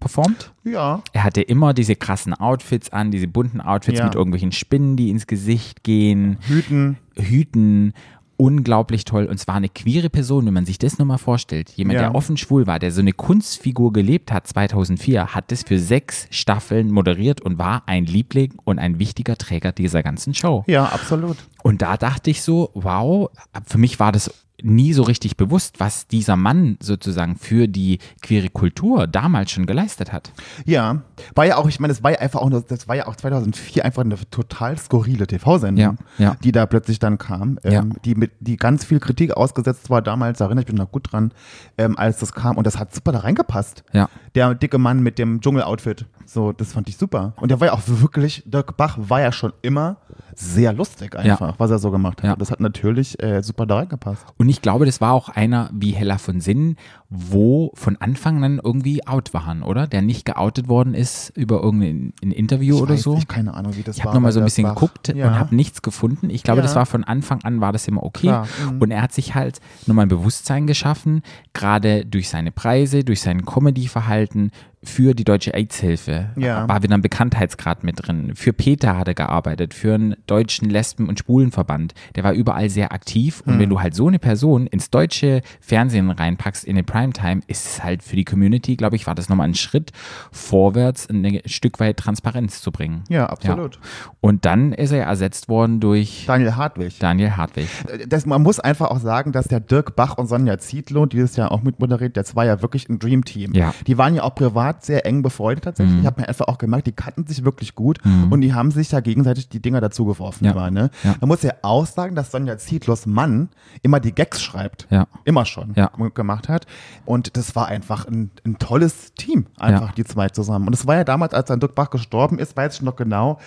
[0.00, 0.52] performt.
[0.64, 1.02] Ja.
[1.12, 4.04] Er hatte immer diese krassen Outfits an, diese bunten Outfits Ja.
[4.06, 6.98] mit irgendwelchen Spinnen, die ins Gesicht gehen, Hüten.
[7.16, 7.94] Hüten.
[8.36, 9.26] Unglaublich toll.
[9.26, 11.70] Und zwar eine queere Person, wenn man sich das nur mal vorstellt.
[11.76, 12.00] Jemand, Ja.
[12.08, 16.26] der offen schwul war, der so eine Kunstfigur gelebt hat 2004, hat das für sechs
[16.30, 20.64] Staffeln moderiert und war ein Liebling und ein wichtiger Träger dieser ganzen Show.
[20.66, 21.36] Ja, absolut.
[21.62, 23.30] Und da dachte ich so, wow,
[23.66, 24.30] für mich war das
[24.64, 30.12] nie so richtig bewusst, was dieser Mann sozusagen für die queere Kultur damals schon geleistet
[30.12, 30.32] hat.
[30.64, 31.02] Ja,
[31.34, 33.14] war ja auch, ich meine, das war ja einfach auch, nur- das war ja auch
[33.16, 36.36] 2004 einfach eine total skurrile TV-Sendung, Ja, ja.
[36.42, 37.84] die da plötzlich dann kam, ähm, Ja.
[38.04, 41.12] die mit, die ganz viel Kritik ausgesetzt war damals, da erinnere ich mich noch gut
[41.12, 41.32] dran,
[41.78, 43.84] ähm, als das kam und das hat super da reingepasst.
[43.92, 44.08] Ja.
[44.34, 47.32] Der dicke Mann mit dem Dschungel-Outfit, so, das fand ich super.
[47.40, 49.96] Und der war ja auch wirklich, Dirk Bach war ja schon immer
[50.36, 52.28] sehr lustig einfach, was er so gemacht hat.
[52.30, 52.36] Ja.
[52.36, 54.24] Das hat natürlich äh, super da reingepasst.
[54.36, 56.76] Und ich glaube, das war auch einer wie Hella von Sinnen,
[57.08, 59.86] wo von Anfang an irgendwie out waren, oder?
[59.86, 63.14] Der nicht geoutet worden ist über irgendein ein Interview Ich oder so.
[63.14, 64.10] nicht, keine Ahnung, wie das Ich war.
[64.10, 64.74] habe nochmal so ein bisschen Bach.
[64.74, 65.28] geguckt Ja.
[65.28, 66.30] und habe nichts gefunden.
[66.30, 66.62] Ich glaube, Ja.
[66.64, 68.32] das war von Anfang an, war das immer okay.
[68.72, 68.80] Mhm.
[68.82, 73.44] Und er hat sich halt nochmal ein Bewusstsein geschaffen, gerade durch seine Preise, durch sein
[73.44, 74.50] Comedy-Verhalten
[74.84, 76.30] für die Deutsche AIDS-Hilfe.
[76.36, 76.68] Ja.
[76.68, 78.32] War wieder ein Bekanntheitsgrad mit drin.
[78.34, 81.94] Für Peter hat er gearbeitet, für einen deutschen Lesben- und Schwulenverband.
[82.14, 83.42] Der war überall sehr aktiv.
[83.46, 87.66] Und wenn du halt so eine Person ins deutsche Fernsehen reinpackst, in den Primetime, ist
[87.66, 89.92] es halt für die Community, glaube ich, war das nochmal ein Schritt
[90.32, 93.04] vorwärts, ein Stück weit Transparenz zu bringen.
[93.08, 93.78] Ja, absolut.
[94.20, 96.98] Und dann ist er ersetzt worden durch Daniel Hartwig.
[96.98, 97.68] Daniel Hartwig.
[98.08, 101.36] das, man muss einfach auch sagen, dass der Dirk Bach und Sonja Zietlow, die das
[101.36, 103.52] ja auch mitmoderiert, das war ja wirklich ein Dream Team.
[103.54, 103.74] Ja.
[103.86, 105.94] Die waren ja auch privat sehr eng befreundet tatsächlich.
[105.94, 106.00] Mhm.
[106.00, 107.98] Ich habe mir einfach auch gemerkt, die kannten sich wirklich gut
[108.30, 110.44] und die haben sich ja gegenseitig die Dinger dazu geworfen.
[110.44, 110.52] Ja.
[110.52, 110.90] Immer, ne?
[111.02, 111.14] Ja.
[111.20, 113.48] Man muss ja auch sagen, dass Sonja Zietlows Mann
[113.82, 114.86] immer die Gags schreibt.
[114.90, 115.06] Ja.
[115.24, 115.74] Immer schon
[116.14, 116.66] gemacht hat.
[117.04, 120.66] Und das war einfach ein, ein tolles Team, einfach die zwei zusammen.
[120.66, 123.38] Und es war ja damals, als dann Dirk Bach gestorben ist, weiß ich noch genau,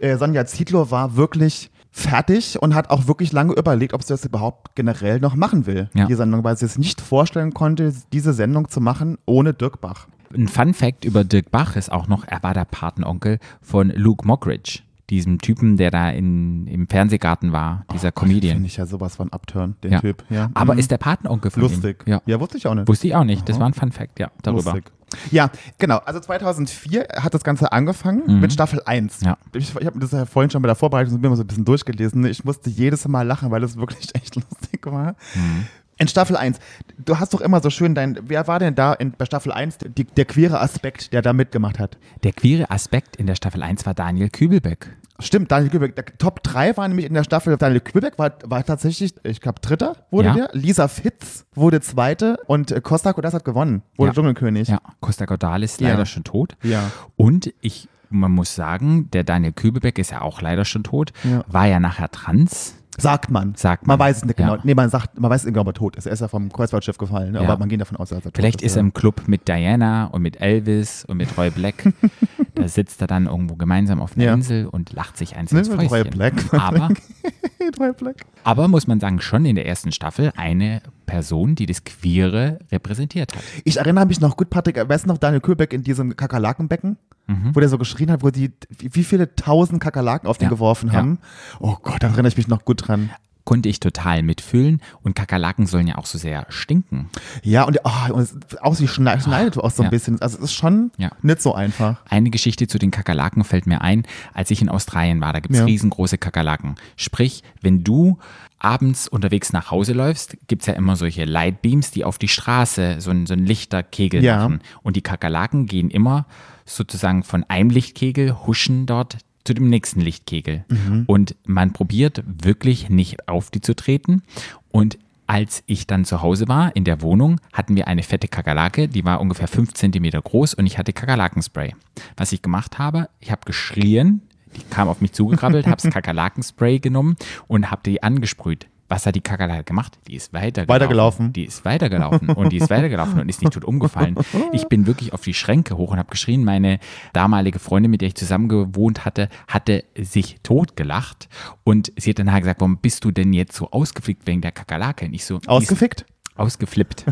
[0.00, 4.24] äh, Sonja Zietlow war wirklich fertig und hat auch wirklich lange überlegt, ob sie das
[4.24, 6.06] überhaupt generell noch machen will, Ja.
[6.06, 10.08] die Sendung, weil sie es nicht vorstellen konnte, diese Sendung zu machen ohne Dirk Bach.
[10.34, 14.26] Ein Fun Fact über Dirk Bach ist auch noch, er war der Patenonkel von Luke
[14.26, 18.54] Mockridge, diesem Typen, der da in, im Fernsehgarten war, dieser Comedian.
[18.56, 20.00] Finde ich ja sowas von Upturn, den Ja.
[20.00, 20.24] Typ.
[20.30, 20.50] Ja.
[20.54, 20.80] Aber Mhm.
[20.80, 22.02] ist der Patenonkel von lustig.
[22.06, 22.12] ihm.
[22.12, 22.22] Ja.
[22.26, 22.88] ja, wusste ich auch nicht.
[22.88, 23.48] Wusste ich auch nicht.
[23.48, 24.72] Das war ein Fun Fact, ja, darüber.
[24.72, 24.90] Lustig.
[25.30, 25.98] Ja, genau.
[25.98, 29.20] Also 2004 hat das Ganze angefangen mit Staffel 1.
[29.20, 29.26] Mhm.
[29.28, 29.38] Ja.
[29.54, 32.24] Ich, ich habe das ja vorhin schon bei der Vorbereitung so ein bisschen durchgelesen.
[32.26, 35.14] Ich musste jedes Mal lachen, weil es wirklich echt lustig war.
[35.34, 35.66] Mhm.
[35.96, 36.58] In Staffel 1,
[37.04, 39.78] du hast doch immer so schön dein, wer war denn da in, bei Staffel 1
[39.96, 41.98] die, der queere Aspekt, der da mitgemacht hat?
[42.24, 44.96] Der queere Aspekt in der Staffel 1 war Daniel Kübelbeck.
[45.20, 45.94] Stimmt, Daniel Kühlbeck.
[45.94, 47.56] Der Top 3 war nämlich in der Staffel.
[47.56, 50.34] Daniel Kühlbeck war, war tatsächlich, ich glaube, Dritter wurde Ja.
[50.34, 50.48] der.
[50.54, 54.14] Lisa Fitz wurde Zweite und äh, Costa Cordalis hat gewonnen, wurde Ja.
[54.14, 54.66] Dschungelkönig.
[54.68, 55.90] Ja, Costa Cordalis Ja.
[55.90, 56.56] leider schon tot.
[56.64, 56.90] Ja.
[57.14, 61.44] Und ich, man muss sagen, der Daniel Kübelbeck ist ja auch leider schon tot, Ja.
[61.46, 62.74] war ja nachher trans.
[62.98, 63.54] Sagt man.
[63.56, 64.06] Sagt Man man.
[64.08, 64.56] weiß es nicht genau.
[64.56, 64.60] Ja.
[64.64, 66.06] Nee, man sagt, man weiß nicht genau, ob er tot ist.
[66.06, 67.38] Er ist ja vom Kreuzfahrtschiff gefallen, ne?
[67.42, 67.48] Ja.
[67.48, 68.86] aber man geht davon aus, dass er tot Vielleicht ist er ja.
[68.86, 71.92] im Club mit Diana und mit Elvis und mit Roy Black.
[72.54, 74.34] da sitzt er dann irgendwo gemeinsam auf einer Ja.
[74.34, 75.88] Insel und lacht sich eins Ne, ins Fäustchen.
[75.90, 76.34] Roy Black.
[76.52, 76.88] Aber,
[77.80, 78.24] Roy Black.
[78.44, 83.34] aber muss man sagen, schon in der ersten Staffel eine Person, die das Queere repräsentiert
[83.34, 83.42] hat.
[83.64, 86.96] Ich erinnere mich noch gut, Patrick, weißt du noch Daniel Kühlbeck in diesem Kakerlakenbecken?
[87.26, 90.88] wo der so geschrien hat, wo die, wie viele tausend Kakerlaken auf den Ja, geworfen
[90.88, 90.96] ja.
[90.98, 91.18] haben.
[91.58, 93.08] Oh Gott, da erinnere ich mich noch gut dran.
[93.44, 94.82] Konnte ich total mitfühlen.
[95.02, 97.08] Und Kakerlaken sollen ja auch so sehr stinken.
[97.42, 98.28] Ja, und, oh, und
[98.62, 99.90] auch sie schne- schneidet auch so ein Ja.
[99.90, 100.20] bisschen.
[100.20, 101.12] Also es ist schon Ja.
[101.22, 102.02] nicht so einfach.
[102.10, 104.02] Eine Geschichte zu den Kakerlaken fällt mir ein,
[104.34, 105.32] als ich in Australien war.
[105.32, 105.64] Da gibt es Ja.
[105.66, 106.74] riesengroße Kakerlaken.
[106.96, 108.18] Sprich, wenn du
[108.58, 112.96] abends unterwegs nach Hause läufst, gibt es ja immer solche Lightbeams, die auf die Straße
[113.00, 114.36] so ein, so ein Lichterkegel Ja.
[114.38, 114.60] machen.
[114.82, 116.26] Und die Kakerlaken gehen immer
[116.64, 120.64] sozusagen von einem Lichtkegel, huschen dort zu dem nächsten Lichtkegel.
[121.06, 124.22] Und man probiert wirklich nicht auf die zu treten.
[124.70, 128.88] Und als ich dann zu Hause war, in der Wohnung, hatten wir eine fette Kakerlake,
[128.88, 131.74] die war ungefähr fünf Zentimeter groß und ich hatte Kakerlakenspray.
[132.16, 134.22] Was ich gemacht habe, ich habe geschrien,
[134.56, 138.66] die kam auf mich zugekrabbelt, habe das Kakerlakenspray genommen und habe die angesprüht.
[138.86, 139.98] Was hat die Kakerlake gemacht?
[140.06, 140.68] Die ist weitergelaufen.
[140.68, 141.32] Weitergelaufen.
[141.32, 144.14] Die ist weitergelaufen und die ist weitergelaufen und ist nicht tot umgefallen.
[144.52, 146.44] Ich bin wirklich auf die Schränke hoch und habe geschrien.
[146.44, 146.78] Meine
[147.14, 151.28] damalige Freundin, mit der ich zusammen gewohnt hatte, hatte sich totgelacht
[151.64, 155.06] und sie hat danach gesagt, warum bist du denn jetzt so ausgeflickt wegen der Kakerlake?
[155.06, 156.04] Und ich so, Ausgefickt?
[156.36, 157.04] Ausgeflippt.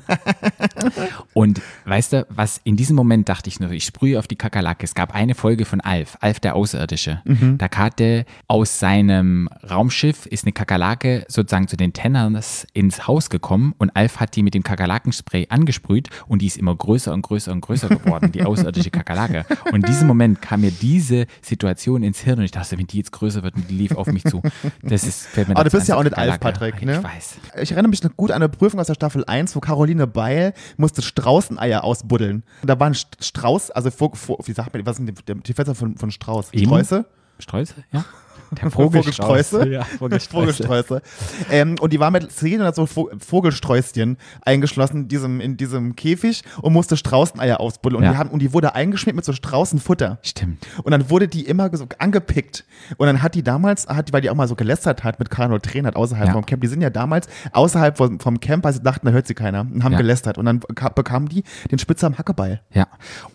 [1.35, 4.85] und weißt du, was in diesem Moment dachte ich nur, ich sprühe auf die Kakerlake.
[4.85, 7.23] Es gab eine Folge von Alf, Alf der Außerirdische.
[7.59, 13.75] Da hatte aus seinem Raumschiff ist eine Kakerlake sozusagen zu den Tenners ins Haus gekommen
[13.79, 17.53] und Alf hat die mit dem Kakerlakenspray angesprüht und die ist immer größer und größer
[17.53, 19.45] und größer geworden, die außerirdische Kakerlake.
[19.67, 22.99] Und in diesem Moment kam mir diese Situation ins Hirn und ich dachte, wenn die
[22.99, 24.43] jetzt größer wird und die lief auf mich zu,
[24.83, 26.77] das ist, fällt mir Aber du bist ja auch nicht Alf, Kakerlake.
[26.77, 26.97] Patrick, ne?
[26.97, 27.35] Ich weiß.
[27.63, 30.55] Ich erinnere mich noch gut an eine Prüfung aus der Staffel 1, wo Caroline Beil
[30.77, 32.43] musste Straußeneier ausbuddeln.
[32.63, 35.35] Und da war ein St- Strauß, also Vog- Vo- wie sagt man, was sind die,
[35.35, 36.51] die Fässer von, von Strauß?
[36.53, 36.67] Emu?
[36.77, 37.05] Sträuße?
[37.39, 37.75] Streuse?
[37.93, 38.05] Ja.
[38.61, 39.67] Der Vogelsträuße.
[39.69, 40.65] Ja, Vogelsträuße.
[40.65, 41.03] Vogelsträuße.
[41.51, 45.97] ähm, und die war mit zehn oder so Vo- Vogelsträußchen eingeschlossen in diesem, in diesem
[45.97, 47.99] Käfig und musste Straußeneier ausbuddeln.
[47.99, 48.13] Und, Ja.
[48.13, 50.19] die haben, und die wurde eingeschmiert mit so Straußenfutter.
[50.23, 50.67] Stimmt.
[50.83, 52.65] Und dann wurde die immer so angepickt.
[52.99, 55.87] Und dann hat die damals, hat weil die auch mal so gelästert hat mit Tränen
[55.87, 56.33] hat außerhalb Ja.
[56.35, 56.61] vom Camp.
[56.63, 59.61] Die sind ja damals außerhalb vom, vom Camp, weil sie dachten, da hört sie keiner.
[59.63, 59.99] Und haben Ja.
[59.99, 60.39] gelästert.
[60.39, 62.61] Und dann ka- bekamen die den Spitznamen Hackebeil.
[62.75, 62.87] Ja.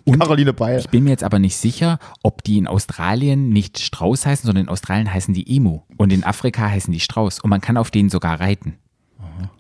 [0.06, 0.80] Und Caroline Beil.
[0.80, 4.66] ich bin mir jetzt aber nicht sicher, ob die in Australien nicht Strauß heißen, sondern
[4.66, 5.82] in Australien heißen die Emu.
[5.98, 7.40] Und in Afrika heißen die Strauß.
[7.40, 8.78] Und man kann auf denen sogar reiten.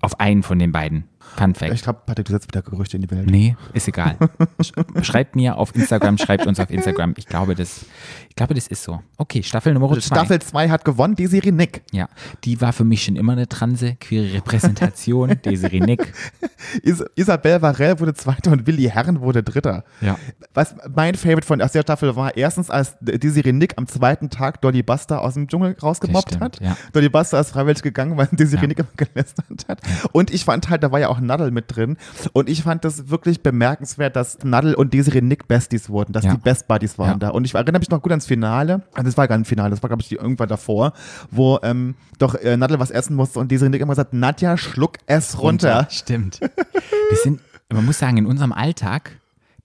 [0.01, 1.05] Auf einen von den beiden.
[1.35, 1.73] Fun Fact.
[1.73, 3.29] Ich glaube, Patrick, du setzt wieder Gerüchte in die Welt.
[3.29, 4.15] Nee, ist egal.
[4.59, 7.13] Sch- Schreibt mir auf Instagram, schreibt uns auf Instagram.
[7.17, 7.85] Ich glaube, das,
[8.29, 9.01] ich glaube, das ist so.
[9.17, 10.01] Okay, Staffel Nummer zwei.
[10.01, 11.83] Staffel 2 hat gewonnen, Desiree Nick.
[11.91, 12.07] Ja,
[12.43, 16.13] die war für mich schon immer eine Transe, queere Repräsentation, Desiree Nick.
[16.83, 19.83] Is Isabelle Varell wurde Zweiter und Willi Herren wurde Dritter.
[20.01, 20.17] Ja.
[20.53, 24.61] Was mein Favorite von aus der Staffel war, erstens, als Desiree Nick am zweiten Tag
[24.61, 26.55] Dolly Buster aus dem Dschungel rausgemobbt Das hat.
[26.57, 26.77] stimmt, ja.
[26.93, 28.67] Dolly Buster ist freiwillig gegangen, weil Desiree Ja.
[28.67, 29.81] Nick immer gelästert hat.
[30.11, 31.97] Und ich fand halt, da war ja auch Nadel mit drin.
[32.33, 36.33] Und ich fand das wirklich bemerkenswert, dass Nadel und Desiree Nick Besties wurden, dass Ja.
[36.35, 37.15] die Best Buddies waren Ja.
[37.17, 37.29] da.
[37.29, 38.81] Und ich erinnere mich noch gut ans Finale.
[38.93, 40.93] Also Das war gar ein Finale, das war, glaube ich, die irgendwann davor,
[41.31, 44.93] wo ähm, doch äh, Nadel was essen musste und Desiree Nick immer gesagt, Nadja, schluck
[45.05, 45.87] es runter.
[45.89, 46.39] Stimmt.
[46.41, 49.11] Wir sind, man muss sagen, in unserem Alltag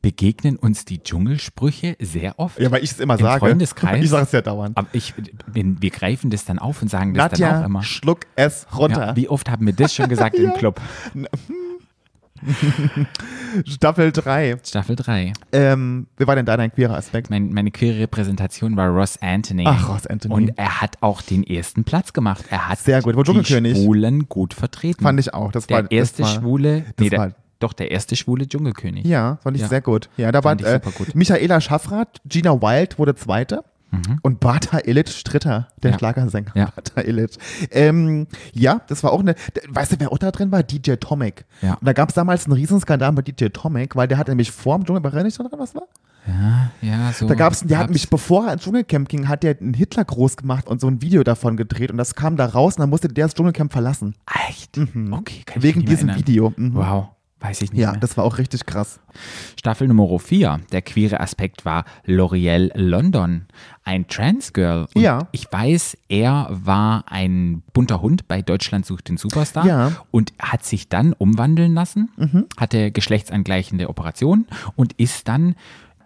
[0.02, 2.58] begegnen uns die Dschungelsprüche sehr oft.
[2.60, 3.38] Ja, weil ich es immer Im sage.
[3.40, 4.02] Freundeskreis.
[4.02, 4.76] Ich sage es ja dauernd.
[4.76, 5.14] Aber ich,
[5.46, 7.82] wir, greifen das dann auf und sagen das dann auch immer.
[7.82, 9.08] schluck es runter.
[9.08, 10.80] Ja, wie oft haben wir das schon gesagt im Club?
[13.66, 14.58] Staffel 3.
[14.64, 15.32] Staffel 3.
[15.52, 17.30] Ähm, wie war denn da dein queerer Aspekt?
[17.30, 19.64] Mein, meine queere Repräsentation war Ross Anthony.
[19.66, 20.34] Ach, Ross Anthony.
[20.34, 22.44] Und er hat auch den ersten Platz gemacht.
[22.50, 23.14] Er hat Sehr gut.
[23.14, 23.44] Wo die.
[23.44, 25.02] Schwulen gut vertreten.
[25.02, 25.52] Fand ich auch.
[25.52, 29.04] Das der war, das erste war, schwule, nee, war- doch, der erste schwule Dschungelkönig.
[29.06, 29.68] Ja, fand ich Ja.
[29.68, 30.08] sehr gut.
[30.16, 30.80] Ja, da war ich äh.
[31.14, 33.64] Michaela Schaffrath, Gina Wild wurde Zweite.
[34.22, 35.92] Und Bata Illich Dritter, der Mhm.
[35.92, 35.98] Ja.
[35.98, 36.52] Schlagersänger.
[36.54, 36.72] Ja.
[36.74, 37.32] Bata Illich.
[37.70, 39.34] Ähm, ja, das war auch eine.
[39.68, 40.62] Weißt du, wer auch da drin war?
[40.62, 41.44] DJ Tomic.
[41.60, 41.74] Ja.
[41.74, 44.78] Und da gab es damals einen Riesenskandal mit DJ Tomic, weil der hat nämlich vor
[44.78, 45.82] dem Dschungel, war nicht da dran, was war?
[46.80, 47.26] Ja, so.
[47.26, 50.04] Da gab's, der hat gab's- mich, bevor er ins Dschungelcamp ging, hat der einen Hitler
[50.06, 52.90] groß gemacht und so ein Video davon gedreht und das kam da raus und dann
[52.90, 54.14] musste der das Dschungelcamp verlassen.
[54.48, 54.78] Echt?
[54.78, 56.26] Okay, kann ich Wegen nicht mehr diesem erinnern.
[56.28, 56.52] Video.
[56.56, 56.74] Mhm.
[56.76, 57.08] Wow,
[57.42, 58.00] weiß ich nicht Ja, mehr.
[58.00, 59.00] das war auch richtig krass.
[59.58, 63.46] Staffel Nummer 4, der queere Aspekt war L'Oreal London,
[63.84, 64.86] ein Transgirl.
[64.94, 65.28] Und Ja.
[65.32, 69.90] Ich weiß, er war ein bunter Hund bei Deutschland sucht den Superstar Ja.
[69.90, 69.96] Mhm.
[70.12, 72.08] und hat sich dann umwandeln lassen,
[72.56, 75.54] hatte geschlechtsangleichende Operationen und ist dann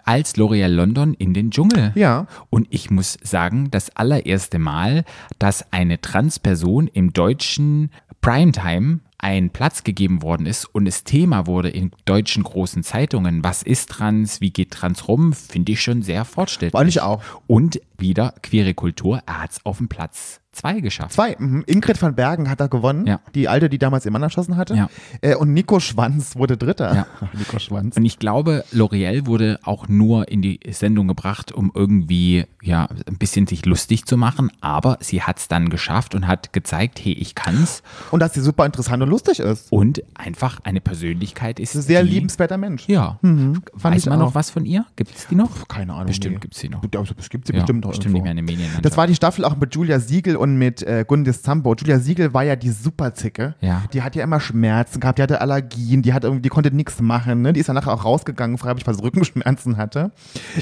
[0.05, 1.91] als L'Oreal London in den Dschungel.
[1.97, 2.29] Ja.
[2.49, 5.05] Und ich muss sagen, das allererste Mal,
[5.41, 11.69] dass eine Transperson im deutschen Primetime ein Platz gegeben worden ist und es Thema wurde
[11.69, 16.25] in deutschen großen Zeitungen, was ist trans, wie geht trans rum, finde ich schon sehr
[16.25, 16.71] fortschrittlich.
[16.71, 17.21] Fand ich auch.
[17.49, 21.13] Und wieder queere Kultur, er hat es auf den Platz zwei geschafft.
[21.13, 21.37] Zwei.
[21.39, 21.65] Mhm.
[21.67, 23.07] Ingrid van Bergen hat da gewonnen.
[23.07, 23.21] Ja.
[23.35, 24.75] Die alte, die damals ihr Mann erschossen hatte.
[24.75, 24.89] Ja.
[25.21, 26.95] Äh, und Nico Schwanz wurde Dritter.
[26.95, 27.07] Ja.
[27.33, 27.97] Nico Schwanz.
[27.97, 33.19] Und ich glaube, L'Oreal wurde auch nur in die Sendung gebracht, um irgendwie ja ein
[33.19, 37.13] bisschen sich lustig zu machen, aber sie hat es dann geschafft und hat gezeigt, hey,
[37.13, 39.71] ich kann's Und dass sie super interessant und lustig ist.
[39.71, 41.75] und einfach eine Persönlichkeit ist.
[41.75, 42.89] Ein sehr die, liebenswerter Mensch.
[42.89, 43.19] Ja.
[43.21, 44.27] fand Weiß ich man auch.
[44.27, 44.87] noch was von ihr?
[44.97, 45.69] Gibt es die noch?
[45.69, 46.07] Keine Ahnung.
[46.07, 46.41] Bestimmt nee.
[46.41, 46.83] gibt's die noch.
[46.87, 48.71] Das gibt sie Ja, bestimmt noch bestimmt nicht mehr in den Medien.
[48.83, 51.75] Das war die Staffel auch mit Julia Siegel und mit äh, Gundis Zambo.
[51.75, 53.55] Julia Siegel war ja die Superzicke.
[53.61, 53.83] Ja.
[53.93, 57.01] Die hat ja immer Schmerzen gehabt, die hatte Allergien, die, hat irgendwie, die konnte nichts
[57.01, 57.43] machen.
[57.43, 57.53] Ne?
[57.53, 60.13] Die ist dann nachher auch rausgegangen, freiwillig, weil sie Rückenschmerzen hatte.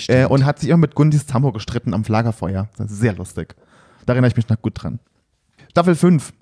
[0.09, 2.69] Äh, und hat sich immer mit Gundis Zambo gestritten am Lagerfeuer.
[2.77, 3.55] Das ist sehr lustig.
[4.07, 5.01] Da erinnere ich mich noch gut dran.
[5.71, 6.33] Staffel 5.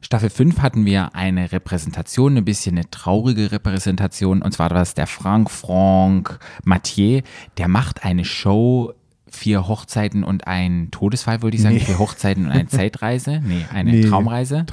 [0.00, 4.42] Staffel 5 hatten wir eine Repräsentation, ein bisschen eine traurige Repräsentation.
[4.42, 7.22] Und zwar war das der Frank Franck Mathieu.
[7.56, 8.92] Der macht eine Show,
[9.34, 11.74] vier Hochzeiten und ein Todesfall, wollte ich sagen.
[11.74, 11.80] Nee.
[11.80, 13.40] Vier Hochzeiten und eine Zeitreise.
[13.44, 14.04] Nee, eine Nee.
[14.08, 14.64] Traumreise.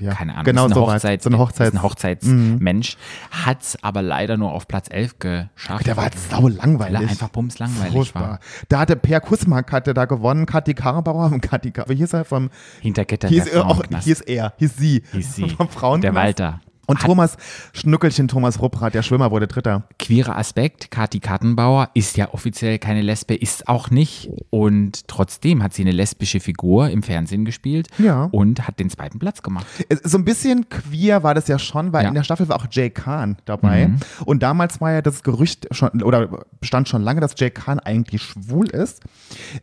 [0.00, 0.44] Ja, Keine Ahnung.
[0.44, 0.94] Genau ist so eine was.
[1.02, 1.68] Hochzeit, So eine Hochzeit.
[1.68, 2.96] Ist ein Hochzeitsmensch.
[3.32, 5.86] Hat es aber leider nur auf Platz 11 geschafft.
[5.86, 6.94] Der war halt sau langweilig.
[6.98, 8.22] Weil er einfach bumslangweilig Furchtbar.
[8.22, 8.40] war.
[8.68, 12.24] Da hatte Per Kusmak hatte da gewonnen, Kathi Karrenbauer und Kathi, Kar- wie hieß er
[12.24, 14.04] vom, Hinter Gitter hieß, der er auch, Frauenknast.
[14.04, 15.02] hieß er, hieß sie.
[15.12, 15.48] Hieß sie.
[15.50, 16.60] Vom Frauen Der Walter.
[16.88, 17.36] Und Thomas
[17.74, 19.84] Schnuckelchen, Thomas Rupprath, der Schwimmer, wurde Dritter.
[19.98, 20.90] queerer Aspekt.
[20.90, 24.30] Kathi Kartenbauer ist ja offiziell keine Lesbe, ist auch nicht.
[24.48, 28.24] Und trotzdem hat sie eine lesbische Figur im Fernsehen gespielt Ja.
[28.32, 29.66] und hat den zweiten Platz gemacht.
[30.02, 32.08] So ein bisschen queer war das ja schon, weil Ja.
[32.08, 33.88] in der Staffel war auch Jay Khan dabei.
[33.88, 33.98] Mhm.
[34.24, 36.26] Und damals war ja das Gerücht schon, oder
[36.60, 39.02] bestand schon lange, dass Jay Khan eigentlich schwul ist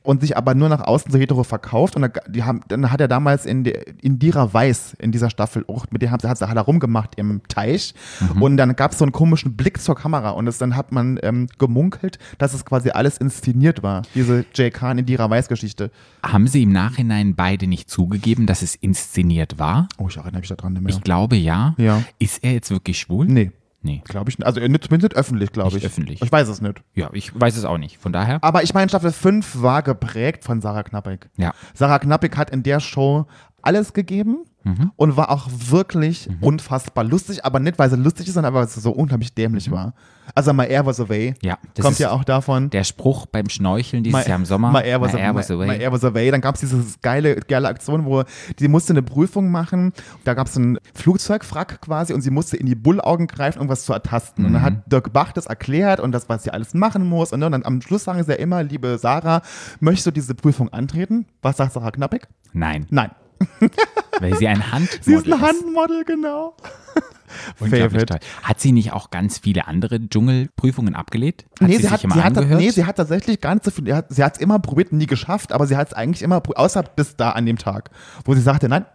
[0.03, 1.95] und sich aber nur nach außen so hetero verkauft.
[1.95, 5.88] Und da, die haben, dann hat er damals in Indira Weiß in dieser Staffel auch,
[5.89, 7.93] mit der hat, hat, hat er rumgemacht im Teich.
[8.19, 8.41] Mhm.
[8.41, 11.19] Und dann gab es so einen komischen Blick zur Kamera und es, dann hat man
[11.23, 15.91] ähm, gemunkelt, dass es quasi alles inszeniert war, diese Jay Khan Indira Weiß Geschichte.
[16.23, 19.88] Haben sie im Nachhinein beide nicht zugegeben, dass es inszeniert war?
[19.97, 20.95] Oh, ich erinnere mich daran nicht mehr.
[20.95, 21.75] Ich glaube ja.
[21.78, 22.04] Ja.
[22.19, 23.25] Ist er jetzt wirklich schwul?
[23.25, 23.51] nee.
[23.86, 24.01] Nee.
[24.06, 24.47] Glaube ich nicht.
[24.47, 25.86] Also äh, nicht, zumindest nicht öffentlich, glaube ich.
[25.86, 26.19] öffentlich.
[26.21, 26.82] Ich weiß es nicht.
[26.95, 27.97] Ja, ich weiß es auch nicht.
[27.99, 28.43] Von daher.
[28.43, 31.30] Aber ich meine, Staffel 5 war geprägt von Sarah Knappig.
[31.38, 31.54] Ja.
[31.75, 33.28] Sarah Knappig hat in der Show
[33.62, 34.91] alles gegeben Mhm.
[34.95, 38.80] und war auch wirklich unfassbar lustig, aber nicht, weil sie lustig ist, sondern weil sie
[38.80, 39.93] so unheimlich dämlich war.
[40.34, 41.36] Also My Air Was Away Mhm.
[41.43, 42.71] Ja, das kommt ja auch davon.
[42.71, 44.71] Der Spruch beim Schnorcheln dieses Jahr im Sommer.
[44.71, 45.67] My Air Was, My Air my, was away.
[45.67, 46.32] My Air was away.
[46.32, 48.23] Dann gab es diese geile, geile Aktion, wo
[48.58, 49.93] die musste eine Prüfung machen.
[50.23, 53.86] Da gab es einen Flugzeugwrack quasi und sie musste in die Bullaugen greifen, um was
[53.86, 54.45] zu ertasten.
[54.45, 54.65] Und dann Mhm.
[54.65, 57.32] hat Dirk Bach das erklärt und das, was sie alles machen muss.
[57.32, 59.43] Und dann am Schluss sagen sie ja immer, liebe Sarah,
[59.80, 61.28] möchtest du diese Prüfung antreten?
[61.43, 62.28] Was sagt Sarah Knappig?
[62.51, 63.12] Nein, Nein.
[64.19, 64.63] weil sie ein
[65.01, 66.55] Sie ist Handmodel ein Handmodel, genau.
[67.60, 68.19] Unglaublich toll.
[68.43, 71.45] Hat sie nicht auch ganz viele andere Dschungelprüfungen abgelehnt?
[71.60, 73.65] Hat nee, sie, sie, sich hat, immer sie, hat, nee, sie hat tatsächlich gar nicht
[73.65, 73.86] so viel.
[74.10, 76.53] Sie hat es immer probiert und nie geschafft, aber sie hat es eigentlich immer, pro-
[76.53, 77.89] außer bis da an dem Tag,
[78.23, 78.86] wo sie sagte, nein,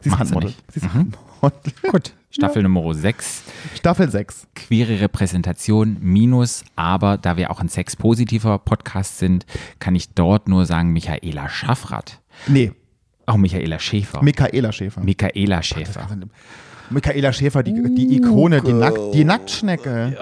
[0.00, 0.50] sie ist Macht sie Handmodel.
[0.50, 0.54] Mhm.
[0.72, 1.72] Sie ist Handmodel.
[1.90, 2.12] Gut.
[2.32, 3.42] Staffel Nummer 6.
[3.74, 4.46] Staffel 6.
[4.54, 9.46] Queere Repräsentation minus, aber da wir auch ein sexpositiver Podcast sind,
[9.80, 12.20] kann ich dort nur sagen, Michaela Schaffrath.
[12.46, 12.70] Nee,
[13.30, 14.22] Auch Michaela Schäfer.
[14.22, 15.00] Michaela Schäfer.
[15.02, 16.08] Michaela Schäfer.
[16.90, 20.16] Michaela Schäfer, die, die Ikone, die, Nack, die Nacktschnecke.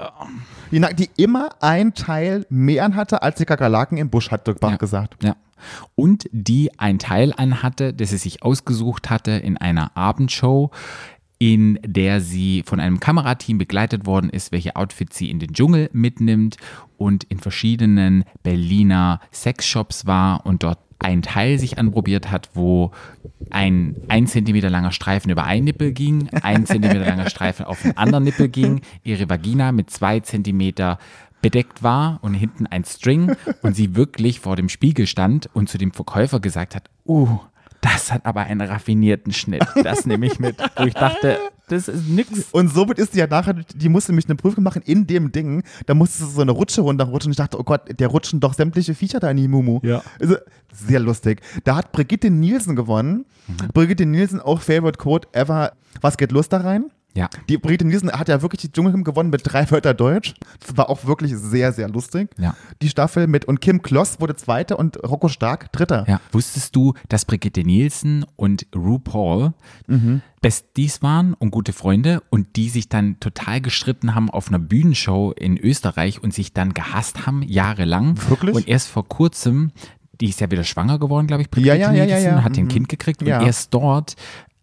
[0.71, 4.45] Die, Nack, die immer ein Teil mehr an hatte, als die Kakerlaken im Busch, hat
[4.45, 4.77] Dirk Bach Ja.
[4.77, 5.23] gesagt.
[5.23, 5.35] Ja.
[5.95, 10.69] Und die ein Teil anhatte, das sie sich ausgesucht hatte in einer Abendshow,
[11.39, 15.89] in der sie von einem Kamerateam begleitet worden ist, welche Outfits sie in den Dschungel
[15.91, 16.57] mitnimmt
[16.97, 22.91] und in verschiedenen Berliner Sexshops war und dort ein Teil sich anprobiert hat, wo
[23.49, 27.97] ein ein Zentimeter langer Streifen über einen Nippel ging, ein Zentimeter langer Streifen auf den
[27.97, 30.99] anderen Nippel ging, ihre Vagina mit zwei Zentimeter
[31.41, 35.77] bedeckt war und hinten ein String und sie wirklich vor dem Spiegel stand und zu
[35.77, 37.39] dem Verkäufer gesagt hat, uh,
[37.81, 40.57] das hat aber einen raffinierten Schnitt, das nehme ich mit.
[40.75, 41.37] Wo ich dachte,
[41.67, 42.47] das ist nix.
[42.51, 45.63] Und somit ist sie ja nachher, die musste mich eine Prüfung machen in dem Ding.
[45.85, 47.31] Da musste sie so eine Rutsche runterrutschen.
[47.31, 49.79] Ich dachte, oh Gott, der rutschen doch sämtliche Viecher da in die Mumu.
[49.83, 50.01] Ja.
[50.19, 50.35] Also,
[50.73, 51.41] sehr lustig.
[51.63, 53.25] Da hat Brigitte Nielsen gewonnen.
[53.73, 55.73] Brigitte Nielsen, auch Favorite Code ever.
[56.01, 56.91] Was geht los da rein?
[57.15, 57.27] Ja.
[57.49, 60.35] Die Brigitte Nielsen hat ja wirklich die Dschungelcamp gewonnen mit drei Wörter Deutsch.
[60.59, 62.29] Das war auch wirklich sehr, sehr lustig.
[62.37, 62.55] Ja.
[62.81, 66.05] Die Staffel mit, und Kim Kloss wurde Zweiter und Rocco Stark Dritter.
[66.07, 66.21] Ja.
[66.31, 69.53] Wusstest du, dass Brigitte Nielsen und RuPaul
[70.41, 75.31] Besties waren und gute Freunde und die sich dann total gestritten haben auf einer Bühnenshow
[75.31, 78.15] in Österreich und sich dann gehasst haben, jahrelang.
[78.29, 78.55] Wirklich?
[78.55, 79.71] Und erst vor kurzem,
[80.21, 82.43] die ist ja wieder schwanger geworden, glaube ich, Brigitte Ja, ja, ja, ja, Nielsen, ja.
[82.43, 82.69] hat ein Mhm.
[82.69, 83.39] Kind gekriegt Ja.
[83.39, 84.15] und erst dort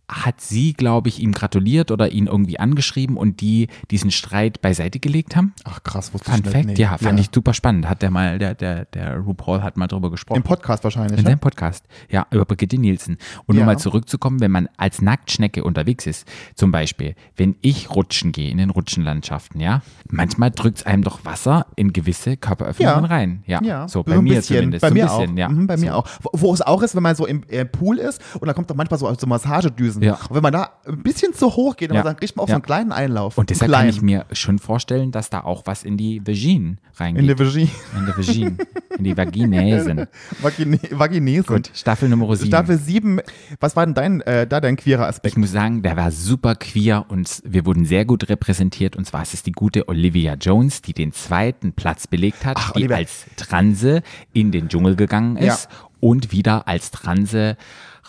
[0.09, 5.01] hat sie, glaube ich, ihm gratuliert oder ihn irgendwie angeschrieben und die diesen Streit beiseite
[5.01, 5.53] gelegt haben.
[5.65, 6.79] Ach krass, wusste Fun ich Fact, nicht.
[6.79, 7.89] ja, fand ich super spannend.
[7.89, 10.37] Hat der mal, der, der, der RuPaul hat mal drüber gesprochen.
[10.39, 11.19] Im Podcast wahrscheinlich.
[11.19, 11.31] In ja?
[11.31, 13.17] seinem Podcast, ja, über Brigitte Nielsen.
[13.47, 13.67] Und um Ja.
[13.67, 18.59] mal zurückzukommen, wenn man als Nacktschnecke unterwegs ist, zum Beispiel, wenn ich rutschen gehe in
[18.59, 23.11] den Rutschenlandschaften, ja, manchmal drückt es einem doch Wasser in gewisse Körperöffnungen Ja.
[23.11, 23.43] rein.
[23.47, 24.83] Ja, Ja, so bei ein mir bisschen, zumindest.
[24.83, 25.39] Bei so mir ein bisschen, auch.
[25.39, 25.49] ja.
[25.49, 25.85] Mhm, bei so.
[25.85, 26.07] mir auch.
[26.23, 28.71] Wo, wo es auch ist, wenn man so im äh, Pool ist und da kommt
[28.71, 29.96] doch manchmal so, so Massagedüsen.
[30.03, 30.15] Ja.
[30.29, 32.03] Und wenn man da ein bisschen zu hoch geht, Ja.
[32.03, 32.55] dann kriegt man auch Ja.
[32.55, 33.39] so einen kleinen Einlauf.
[33.39, 37.21] Und deshalb kann ich mir schon vorstellen, dass da auch was in die Vagine reingeht.
[37.23, 37.69] In der Vagie.
[37.99, 38.57] in der Vagine.
[38.99, 40.07] in die Vaginäsen.
[40.41, 41.47] Vagine Vaginesen.
[41.57, 42.49] Gut, Staffel Nummer 7.
[42.49, 43.21] Staffel 7.
[43.61, 45.35] Was war denn dein, äh, da dein queerer Aspekt?
[45.35, 48.97] Ich muss sagen, der war super queer und wir wurden sehr gut repräsentiert.
[48.97, 52.73] Und zwar ist es die gute Olivia Jones, die den zweiten Platz belegt hat, Ach,
[52.73, 52.97] die Olivia.
[52.97, 54.03] als Transe
[54.33, 55.69] in den Dschungel gegangen ist
[56.01, 57.57] und wieder als Transe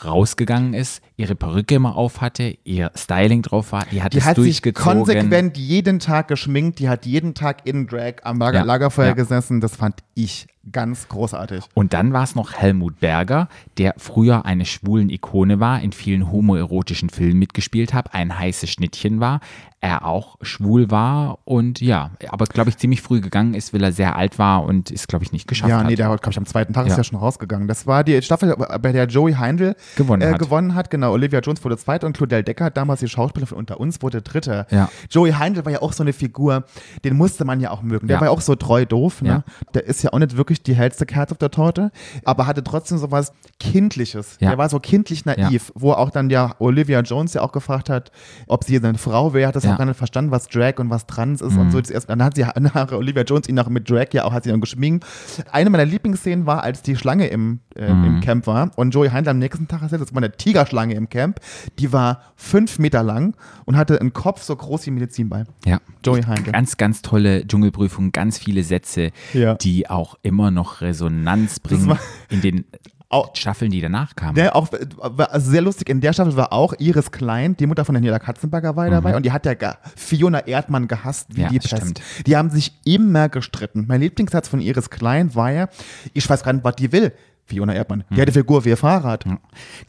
[0.05, 4.25] rausgegangen ist, ihre Perücke immer auf hatte, ihr Styling drauf war, die hat Die es
[4.25, 8.63] hat sich konsequent jeden Tag geschminkt, die hat jeden Tag in Drag am Lager Ja.
[8.63, 9.13] Lagerfeuer Ja.
[9.13, 9.61] gesessen.
[9.61, 11.63] Das fand ich ganz großartig.
[11.73, 16.31] Und dann war es noch Helmut Berger, der früher eine schwulen Ikone war, in vielen
[16.31, 19.39] homoerotischen Filmen mitgespielt hat, ein heißes Schnittchen war,
[19.79, 23.91] er auch schwul war und ja, aber glaube ich ziemlich früh gegangen ist, weil er
[23.91, 25.85] sehr alt war und es glaube ich nicht geschafft Ja, hat.
[25.87, 26.97] nee, der glaube ich, am zweiten Tag ist Ja.
[26.97, 27.67] ja schon rausgegangen.
[27.67, 30.39] Das war die Staffel, bei der Joey Heindl Gewonnen äh, hat.
[30.39, 30.89] gewonnen hat.
[30.89, 34.23] Genau, Olivia Jones wurde Zweite und Claudel Decker, damals die Schauspielerin von Unter uns, wurde
[34.23, 34.65] Dritte.
[34.71, 34.89] Ja.
[35.11, 36.63] Joey Heindl war ja auch so eine Figur,
[37.05, 38.07] den musste man ja auch mögen.
[38.07, 38.21] Der Ja.
[38.21, 39.21] war ja auch so treu doof.
[39.21, 39.29] Ne?
[39.29, 39.43] Ja.
[39.75, 41.91] Der ist ja auch nicht wirklich die hellste Kerze auf der Torte,
[42.25, 44.37] aber hatte trotzdem so was Kindliches.
[44.39, 44.49] Ja.
[44.49, 48.11] Der war so kindlich naiv, wo auch dann ja Olivia Jones ja auch gefragt hat,
[48.47, 49.71] ob sie eine Frau wäre, hat das Ja.
[49.71, 49.73] Mhm.
[49.75, 51.79] auch gar nicht verstanden, was Drag und was Trans ist und so.
[51.79, 54.43] Das erst, dann hat sie nach Olivia Jones ihn nach mit Drag ja auch hat
[54.43, 55.05] sie dann geschminkt.
[55.51, 58.03] Eine meiner Lieblingsszenen war, als die Schlange im, äh, Mhm.
[58.05, 61.09] im Camp war und Joey Heindl am nächsten Tag erzählt, das war eine Tigerschlange im
[61.09, 61.39] Camp,
[61.79, 65.45] die war fünf Meter lang und hatte einen Kopf so groß wie ein Medizinball.
[65.65, 65.79] Ja.
[66.05, 66.51] Joey Heindl.
[66.51, 69.55] Ganz, ganz tolle Dschungelprüfung, ganz viele Sätze, Ja.
[69.55, 71.97] die auch immer noch Resonanz bringen
[72.29, 72.65] in den
[73.09, 74.35] Auch- Staffeln, die danach kamen.
[74.35, 77.85] Der auch, war also sehr lustig, in der Staffel war auch Iris Klein, die Mutter
[77.85, 79.55] von Daniela Katzenberger war dabei und die hat ja
[79.95, 81.43] Fiona Erdmann gehasst wie Mhm.
[81.45, 81.77] Ja, die Pest.
[81.77, 82.01] stimmt.
[82.25, 83.85] Die haben sich immer gestritten.
[83.87, 85.69] Mein Lieblingssatz von Iris Klein war ja,
[86.13, 87.13] ich weiß gar nicht, was die will.
[87.45, 88.03] Fiona Erdmann.
[88.09, 89.23] Die hat die Figur wie ihr Fahrrad.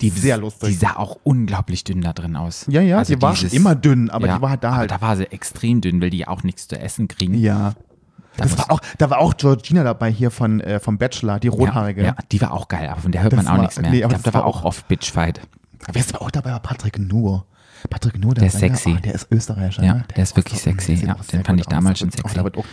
[0.01, 0.69] die, sehr lustig.
[0.69, 2.66] Die sah auch unglaublich dünn da drin aus.
[2.69, 4.93] Ja, ja, Also die war dieses- immer dünn, aber ja, die war halt da halt.
[4.93, 7.35] da war sie extrem dünn, weil die auch nichts zu essen kriegen.
[7.35, 7.75] Ja.
[8.39, 12.01] Das war auch, da war auch Georgina dabei hier von, äh, vom Bachelor, die rothaarige.
[12.03, 13.80] Ja, ja, die war auch geil, aber von der hört Das man auch war- nichts
[13.80, 13.91] mehr.
[13.91, 15.41] nee, ich aber glaube, da war auch oft Bitchfight.
[15.93, 16.51] Wer ist auch dabei?
[16.53, 17.47] War Patrick Nuhr.
[17.91, 18.95] Patrick Nuhr, Der ist war sexy.
[18.97, 19.82] oh, der ist Österreicher.
[19.84, 20.05] Ja, ne?
[20.16, 22.34] der ist wirklich sexy, ja, den fand ich damals schon Oh, sexy.
[22.34, 22.64] der auch-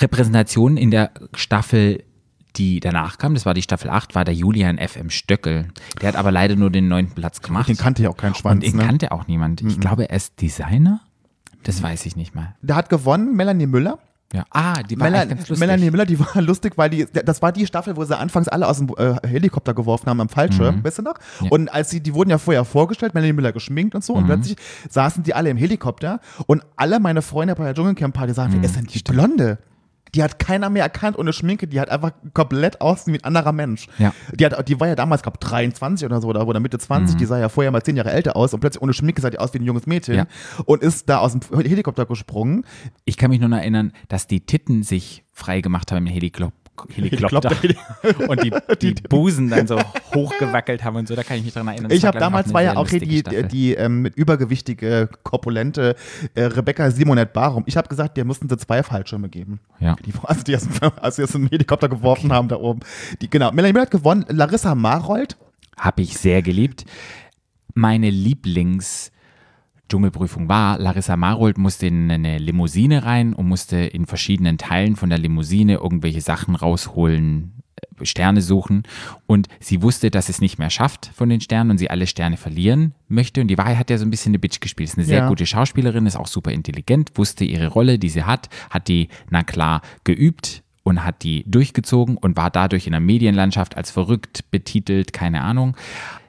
[0.00, 2.02] Repräsentation in der Staffel,
[2.56, 5.68] die danach kam, das war die Staffel 8, war der Julian FM Stöckel.
[6.00, 7.68] Der hat aber leider nur den neunten Platz gemacht.
[7.68, 8.64] Den kannte ja auch kein Schwanz.
[8.64, 8.84] Und den ne?
[8.86, 9.60] kannte auch niemand.
[9.62, 11.00] Ich glaube, er ist Designer.
[11.64, 12.54] Das weiß ich nicht mal.
[12.62, 13.98] Der hat gewonnen, Melanie Müller.
[14.32, 14.44] Ja.
[14.50, 15.66] Ah, die war Mela eigentlich ganz lustig.
[15.66, 18.66] Melanie Müller, die war lustig, weil die, das war die Staffel, wo sie anfangs alle
[18.66, 21.14] aus dem äh, Helikopter geworfen haben am Fallschirm, weißt du noch?
[21.40, 21.44] Mhm.
[21.46, 21.50] Ja.
[21.50, 24.18] Und als sie, die wurden ja vorher vorgestellt, Melanie Müller geschminkt und so, Mhm.
[24.20, 24.56] und plötzlich
[24.88, 28.62] saßen die alle im Helikopter und alle meine Freunde bei der Dschungelcamp-Party sagen, Mhm.
[28.62, 29.58] wer ist denn die Blonde?
[30.14, 33.52] Die hat keiner mehr erkannt ohne Schminke, die hat einfach komplett aussehen wie ein anderer
[33.52, 33.86] Mensch.
[33.98, 34.12] Ja.
[34.34, 37.24] Die, hat, die war ja damals, glaube 23 oder so, oder, oder Mitte 20, die
[37.24, 39.54] sah ja vorher mal 10 Jahre älter aus und plötzlich ohne Schminke sah die aus
[39.54, 40.18] wie ein junges Mädchen Mhm.
[40.18, 40.26] Ja.
[40.66, 42.64] und ist da aus dem Helikopter gesprungen.
[43.06, 46.52] Ich kann mich nur noch erinnern, dass die Titten sich frei gemacht haben im Helikopter.
[46.94, 47.50] Helikopter.
[48.28, 48.42] Und
[48.82, 49.78] die, die Busen dann so
[50.14, 51.90] hochgewackelt haben und so, da kann ich mich dran erinnern.
[51.90, 53.42] Das Ich habe damals war ja auch hier lustige die, Staffel.
[53.48, 55.94] die ähm, übergewichtige, korpulente
[56.34, 57.62] äh, Rebecca Simonette Barum.
[57.66, 59.60] Ich habe gesagt, der mussten sie zwei Fallschirme geben.
[59.80, 59.96] Ja.
[60.04, 62.80] Die, also die als sie aus dem Helikopter geworfen haben da oben.
[63.20, 63.52] Die, genau.
[63.52, 64.24] Melanie Müller hat gewonnen.
[64.28, 65.36] Larissa Marold.
[65.76, 66.84] Habe ich sehr geliebt.
[67.74, 69.11] Meine Lieblings-
[69.92, 75.10] Dschungelprüfung war, Larissa Marold musste in eine Limousine rein und musste in verschiedenen Teilen von
[75.10, 78.84] der Limousine irgendwelche Sachen rausholen, äh, Sterne suchen.
[79.26, 82.06] Und sie wusste, dass sie es nicht mehr schafft von den Sternen und sie alle
[82.06, 83.42] Sterne verlieren möchte.
[83.42, 84.88] Und die Wahrheit hat ja so ein bisschen eine Bitch gespielt.
[84.88, 85.28] Ist eine sehr Ja.
[85.28, 89.42] gute Schauspielerin, ist auch super intelligent, wusste ihre Rolle, die sie hat, hat die, na
[89.42, 95.12] klar, geübt und hat die durchgezogen und war dadurch in der Medienlandschaft als verrückt betitelt,
[95.12, 95.76] keine Ahnung.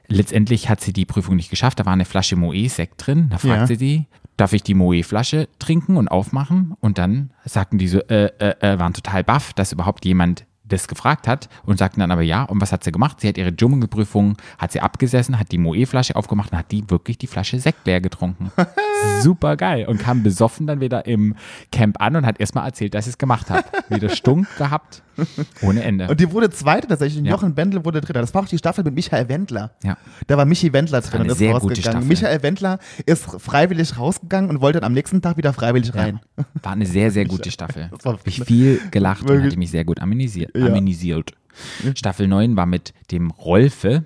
[0.07, 1.79] Letztendlich hat sie die Prüfung nicht geschafft.
[1.79, 3.27] Da war eine Flasche Moe-Sekt drin.
[3.29, 3.79] Da fragte Ja.
[3.79, 4.05] sie,
[4.37, 6.75] darf ich die Moe-Flasche trinken und aufmachen?
[6.81, 10.87] Und dann sagten die so, äh, äh, äh, waren total baff, dass überhaupt jemand das
[10.87, 12.43] gefragt hat und sagten dann aber ja.
[12.43, 13.19] Und was hat sie gemacht?
[13.21, 17.17] Sie hat ihre Dschungelprüfung, hat sie abgesessen, hat die Moe-Flasche aufgemacht und hat die wirklich
[17.17, 18.49] die Flasche Sekt leer getrunken.
[19.21, 19.85] Super geil.
[19.87, 21.35] Und kam besoffen dann wieder im
[21.71, 23.65] Camp an und hat erstmal erzählt, dass sie es gemacht hat.
[23.89, 25.03] Wieder stunk gehabt,
[25.61, 26.07] ohne Ende.
[26.07, 27.23] Und die wurde Zweite tatsächlich.
[27.23, 27.31] Ja.
[27.31, 28.21] Jochen Bendel wurde Dritter.
[28.21, 29.71] Das war auch die Staffel mit Michael Wendler.
[29.83, 29.97] Ja.
[30.27, 32.01] Da war Michi Wendler drin und ist sehr gute rausgegangen.
[32.01, 32.07] Staffel.
[32.07, 36.19] Michael Wendler ist freiwillig rausgegangen und wollte dann am nächsten Tag wieder freiwillig rein.
[36.61, 37.89] War eine sehr, sehr gute Staffel.
[37.91, 40.51] Das war Hab ich viel gelacht und hatte mich sehr gut amüsiert.
[41.83, 41.95] Ja.
[41.95, 44.05] Staffel 9 war mit dem Rolfe.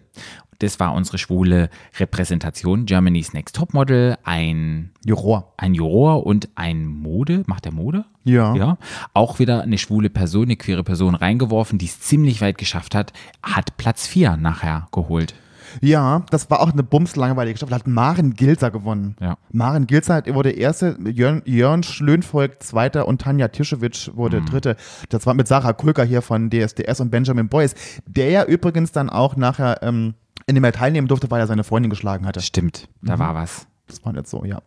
[0.59, 2.85] Das war unsere schwule Repräsentation.
[2.85, 5.53] Germany's Next Topmodel, ein, Juror.
[5.57, 7.43] ein Juror und ein Mode.
[7.45, 8.05] Macht der Mode?
[8.23, 8.55] Ja.
[8.55, 8.77] Ja.
[9.13, 13.13] Auch wieder eine schwule Person, eine queere Person reingeworfen, die es ziemlich weit geschafft hat.
[13.43, 15.35] Hat Platz 4 nachher geholt.
[15.81, 17.75] Ja, das war auch eine bumslangweilige Staffel.
[17.75, 19.15] Hat Maren Gilzer gewonnen.
[19.19, 19.37] Ja.
[19.51, 24.15] Maren Gilzer wurde erste, Jörn, Jörn Schlönvolk zweiter und Tanja Tischewitsch Mhm.
[24.15, 24.77] wurde dritte.
[25.09, 29.09] Das war mit Sarah Kulker hier von DSDS und Benjamin Boyce, der ja übrigens dann
[29.09, 30.13] auch nachher ähm,
[30.47, 32.41] in dem er teilnehmen durfte, weil er seine Freundin geschlagen hatte.
[32.41, 33.19] Stimmt, da Mhm.
[33.19, 33.67] war was.
[33.87, 34.61] Das war nicht so, ja.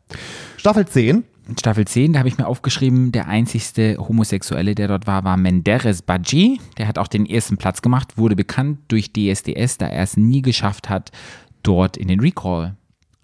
[0.56, 1.24] Staffel 10.
[1.48, 5.36] In Staffel 10, da habe ich mir aufgeschrieben, der einzigste Homosexuelle, der dort war, war
[5.36, 6.60] Menderes Badji.
[6.78, 10.42] Der hat auch den ersten Platz gemacht, wurde bekannt durch DSDS, da er es nie
[10.42, 11.10] geschafft hat,
[11.62, 12.76] dort in den Recall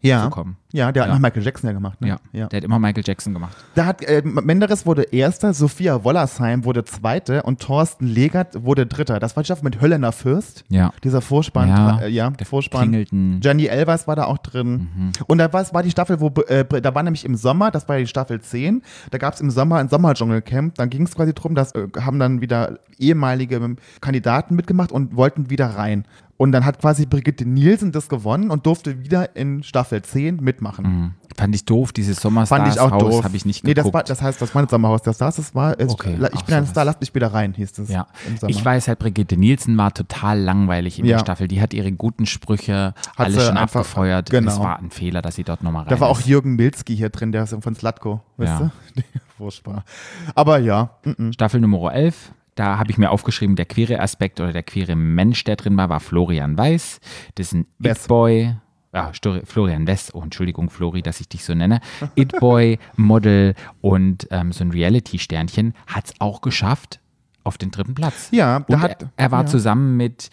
[0.02, 0.24] Ja.
[0.24, 0.56] zu kommen.
[0.72, 1.14] Ja, der hat Ja.
[1.14, 2.00] nach Michael Jackson ja gemacht.
[2.00, 2.08] Ne?
[2.08, 2.46] Ja, ja.
[2.48, 3.56] der hat immer Michael Jackson gemacht.
[3.74, 9.18] Da hat äh, Menderes wurde erster, Sophia Wollersheim wurde zweite und Thorsten Legert wurde dritter.
[9.18, 10.64] Das war die Staffel mit Höllener Fürst.
[10.68, 10.92] Ja.
[11.02, 12.82] Dieser Vorspann, Ja, äh, ja, der Vorspann.
[12.90, 14.88] klingelten- Jenny Elvers war da auch drin.
[14.94, 15.12] Mhm.
[15.26, 17.96] Und da war, war die Staffel, wo, äh, da war nämlich im Sommer, das war
[17.98, 20.74] die Staffel 10, da gab es im Sommer ein Sommerdschungelcamp.
[20.74, 25.50] Dann ging es quasi drum, dass äh, haben dann wieder ehemalige Kandidaten mitgemacht und wollten
[25.50, 26.04] wieder rein.
[26.38, 30.84] Und dann hat quasi Brigitte Nielsen das gewonnen und durfte wieder in Staffel 10 mitmachen.
[30.84, 31.14] Mhm.
[31.34, 33.24] Fand ich doof, dieses Fand ich auch Sommerstars-Haus doof.
[33.24, 33.94] habe ich nicht nee, das, geguckt.
[33.94, 36.54] war, das heißt, das war nicht Sommerhaus der Stars, das war, äh, Okay, ich bin
[36.54, 36.70] ein sowas.
[36.70, 37.88] Star, lasst mich wieder rein, hieß das.
[37.88, 38.06] ja,
[38.46, 41.16] ich weiß halt, Brigitte Nielsen war total langweilig in Ja.
[41.16, 41.48] der Staffel.
[41.48, 44.30] Die hat ihre guten Sprüche Hat alle sie schon einfach- abgefeuert.
[44.30, 44.50] genau.
[44.52, 46.26] Es war ein Fehler, dass sie dort nochmal rein Da war auch ist.
[46.26, 48.70] Jürgen Milzki hier drin, der ist von Slatko, weißt Ja.
[48.94, 49.02] du?
[49.38, 49.84] Furchtbar.
[50.34, 51.32] Aber ja, mm, mm.
[51.32, 55.44] Staffel Nummer 11, da habe ich mir aufgeschrieben, der queere Aspekt oder der queere Mensch,
[55.44, 57.00] der drin war, war Florian Weiß.
[57.36, 58.02] Das ist ein West.
[58.06, 58.56] It-Boy.
[58.92, 59.12] Ah,
[59.44, 61.80] Florian West, oh Entschuldigung, Flori, dass ich dich so nenne.
[62.14, 66.98] It-Boy, Model und ähm, so ein Reality-Sternchen hat es auch geschafft
[67.44, 68.28] auf den dritten Platz.
[68.32, 69.46] Ja, da und hat- er, er war ja.
[69.46, 70.30] zusammen mit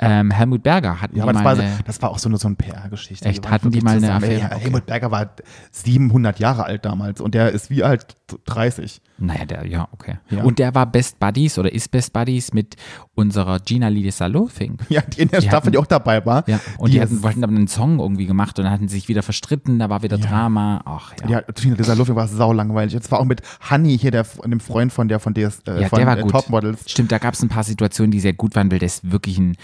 [0.00, 1.00] ähm, Helmut Berger.
[1.00, 2.56] Hatten Ja, die aber das mal war, eine, das war auch so eine, so eine
[2.56, 3.28] PR-Geschichte.
[3.28, 3.48] Echt?
[3.50, 4.24] Hatten die mal eine zusammen.
[4.24, 4.40] Affäre?
[4.40, 4.60] Ja, Okay.
[4.60, 5.30] Helmut Berger war
[5.72, 8.16] 700 Jahre alt damals und der ist wie alt?
[8.44, 9.00] 30.
[9.18, 10.18] naja, der, ja, okay.
[10.30, 10.44] Ja.
[10.44, 12.76] Und der war Best Buddies oder ist Best Buddies mit
[13.16, 14.82] unserer Gina Lidis-Salofink.
[14.88, 16.48] Ja, die in der Die Staffel, hatten- die auch dabei war.
[16.48, 18.96] Ja, und die, ist- hatten, wollten aber einen Song irgendwie gemacht und dann hatten sie
[18.96, 20.26] sich wieder verstritten, da war wieder Ja.
[20.26, 20.80] Drama.
[20.84, 21.40] Ach ja.
[21.40, 22.92] Ja, dieser Luffy war sau langweilig.
[22.94, 25.88] Jetzt war auch mit Honey hier, der, dem Freund von der von DS, äh, Ja,
[25.88, 26.30] von der war äh, gut.
[26.30, 26.88] Topmodels.
[26.90, 29.38] Stimmt, da gab es ein paar Situationen, die sehr gut waren, weil der ist wirklich
[29.38, 29.56] ein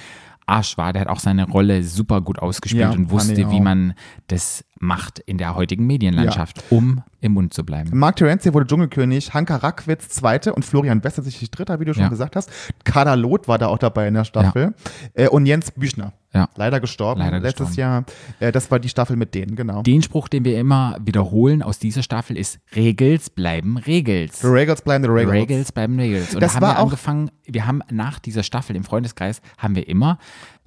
[0.46, 0.92] Arsch war.
[0.92, 3.94] Der hat auch seine Rolle super gut ausgespielt Ja, und wusste, wie man
[4.28, 7.90] das macht in der heutigen Medienlandschaft, um im Mund zu bleiben.
[7.98, 12.04] Mark Terenzi wurde Dschungelkönig, Hanka Rackwitz Zweite und Florian Wester sich Dritter, wie du schon
[12.04, 12.08] Ja.
[12.08, 12.50] gesagt hast.
[12.84, 14.74] Kader Loth war da auch dabei in der Staffel.
[15.14, 16.12] Äh, und Jens Büchner.
[16.34, 16.48] Ja.
[16.54, 18.04] Leider gestorben Leider letztes gestorben.
[18.40, 18.48] Jahr.
[18.48, 19.82] Äh, das war die Staffel mit denen, genau.
[19.82, 24.40] Den Spruch, den wir immer wiederholen aus dieser Staffel, ist: Regels bleiben Regels.
[24.40, 25.32] The Regals bleiben the Regals.
[25.32, 26.34] Regels bleiben Regels.
[26.34, 29.74] Und Das da haben wir auch- angefangen, wir haben nach dieser Staffel im Freundeskreis, haben
[29.76, 30.18] wir immer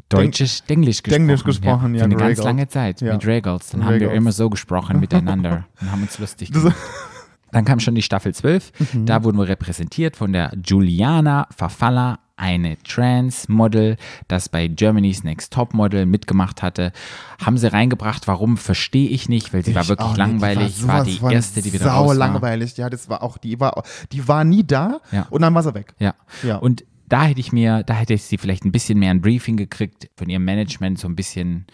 [0.08, 1.20] Deutsches, Denglisch gesprochen.
[1.28, 2.46] Denglisch gesprochen, ja, Für eine mit ganz Regals.
[2.46, 3.14] lange Zeit Ja.
[3.14, 3.70] mit Regals.
[3.70, 4.18] Dann haben wir Regals.
[4.18, 6.76] immer so gesprochen miteinander und haben uns lustig gemacht.
[7.52, 8.72] Dann kam schon die Staffel 12.
[8.94, 9.06] Mhm.
[9.08, 13.98] Da wurden wir repräsentiert von der Juliana Farfalla, eine Trans-Model,
[14.30, 16.94] das bei Germany's Next Top Model mitgemacht hatte.
[17.44, 18.28] Haben sie reingebracht.
[18.28, 20.18] Warum, verstehe ich nicht, weil sie war Ich wirklich auch nicht.
[20.20, 20.76] langweilig.
[20.78, 22.16] Die war, war die erste, die wieder sau raus war.
[22.16, 22.78] langweilig.
[22.78, 25.28] Ja, das war auch, die war, die war nie da Ja.
[25.30, 25.94] und dann war sie weg.
[26.00, 26.14] Ja.
[26.44, 26.58] Ja.
[26.58, 29.58] Und da hätte ich mir, da hätte ich sie vielleicht ein bisschen mehr ein Briefing
[29.58, 31.66] gekriegt von ihrem Management, so ein bisschen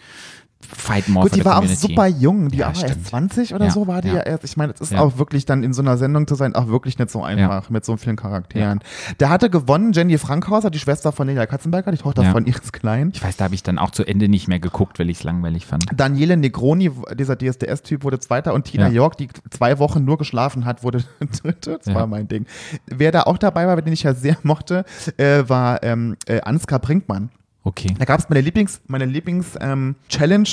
[0.66, 2.48] Fight More Gut, die war auch super jung.
[2.48, 3.06] Die Ja, war erst stimmt.
[3.06, 4.22] 20 oder Ja, so war die ja, ja.
[4.22, 4.44] erst.
[4.44, 6.98] Ich meine, es ist auch wirklich dann in so einer Sendung zu sein, auch wirklich
[6.98, 8.80] nicht so einfach mit so vielen Charakteren.
[9.20, 13.10] Der hatte gewonnen Jenny Frankhauser, die Schwester von Nelia Katzenberger, die Tochter von Iris Klein.
[13.14, 15.24] Ich weiß, da habe ich dann auch zu Ende nicht mehr geguckt, weil ich es
[15.24, 15.84] langweilig fand.
[15.94, 18.88] Daniele Negroni, dieser DSDS-Typ, wurde Zweiter und Tina.
[18.88, 21.04] York, die zwei Wochen nur geschlafen hat, wurde
[21.42, 21.78] Dritte.
[21.84, 22.46] Das war mein Ding.
[22.86, 24.84] Wer da auch dabei war, den ich ja sehr mochte,
[25.16, 27.30] äh, war ähm, äh, Ansgar Brinkmann.
[27.66, 27.92] Okay.
[27.98, 29.96] Da gab es meine Lieblings, meine Lieblings ähm.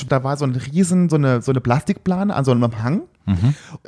[0.09, 3.03] Da war so ein riesen, so eine, so eine Plastikplane an so einem Hang.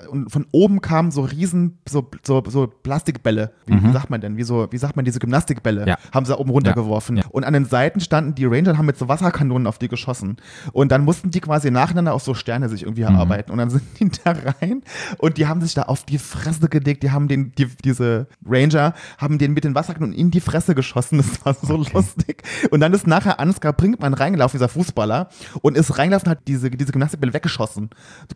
[0.10, 3.52] Und von oben kamen so riesen, so, so, so Plastikbälle.
[3.66, 4.38] Wie, wie sagt man denn?
[4.38, 5.88] Wie, so, wie sagt man diese Gymnastikbälle?
[5.88, 5.98] Ja.
[6.14, 7.18] Haben sie da oben runtergeworfen.
[7.18, 7.24] Ja.
[7.30, 10.38] Und an den Seiten standen die Ranger und haben mit so Wasserkanonen auf die geschossen.
[10.72, 13.52] Und dann mussten die quasi nacheinander auf so Sterne sich irgendwie erarbeiten.
[13.52, 14.84] Und dann sind die da rein
[15.18, 17.04] und die haben sich da auf die Fresse gelegt.
[17.04, 21.18] Die haben den, die, diese Ranger haben den mit den Wasserkanonen in die Fresse geschossen.
[21.18, 22.44] Das war so lustig.
[22.72, 25.30] Und dann ist nachher Ansgar Brinkmann reingelaufen, dieser Fußballer,
[25.62, 27.90] und ist reingelaufen, hat diese, diese Gymnastikbälle weggeschossen.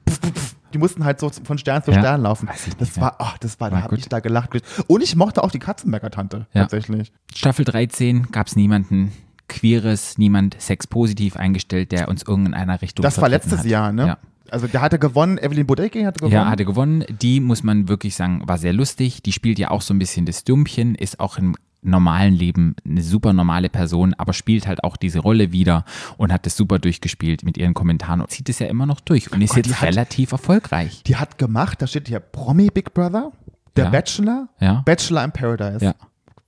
[0.06, 0.56] Puff, puff, puff.
[0.74, 1.99] Die mussten halt so von Stern zu Ja.
[1.99, 2.49] Stern laufen.
[2.78, 3.99] Das war, ach, das war, da War habe gut.
[3.99, 4.49] ich da gelacht.
[4.88, 6.61] Und ich mochte auch die Katzenberger Tante, Ja.
[6.61, 7.11] tatsächlich.
[7.34, 9.11] Staffel 13 gab es niemanden
[9.47, 13.65] Queeres, niemand sexpositiv eingestellt, der uns irgendeiner Richtung Das war letztes hat.
[13.65, 14.05] Jahr, ne?
[14.07, 14.17] Ja.
[14.51, 16.34] Also der hatte gewonnen, Evelyn Bodecki hatte gewonnen.
[16.34, 17.03] Ja, hatte gewonnen.
[17.22, 19.22] Die muss man wirklich sagen, war sehr lustig.
[19.24, 23.01] Die spielt ja auch so ein bisschen das Dummchen, ist auch im normalen Leben eine
[23.01, 25.86] super normale Person, aber spielt halt auch diese Rolle wieder
[26.17, 29.32] und hat das super durchgespielt mit ihren Kommentaren und zieht es ja immer noch durch
[29.32, 31.03] und ist Gott, jetzt hat- relativ erfolgreich.
[31.03, 33.32] Die hat gemacht, da steht hier Promi Big Brother,
[33.75, 33.89] der Ja.
[33.91, 34.82] Bachelor, Ja.
[34.86, 35.86] Bachelor in Paradise.
[35.86, 35.95] Ja.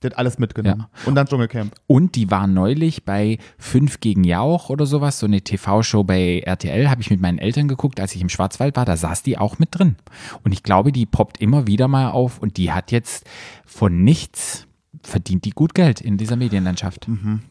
[0.02, 0.86] Die hat alles mitgenommen.
[1.06, 1.72] Und dann Dschungelcamp.
[1.86, 6.90] Und die war neulich bei 5 gegen Jauch oder sowas, so eine TV-Show bei RTL,
[6.90, 9.60] habe ich mit meinen Eltern geguckt, als ich im Schwarzwald war, da saß die auch
[9.60, 9.94] mit drin.
[10.42, 13.24] Und ich glaube, die poppt immer wieder mal auf und die hat jetzt
[13.64, 14.66] von nichts
[15.02, 17.08] verdient die gut Geld in dieser Medienlandschaft.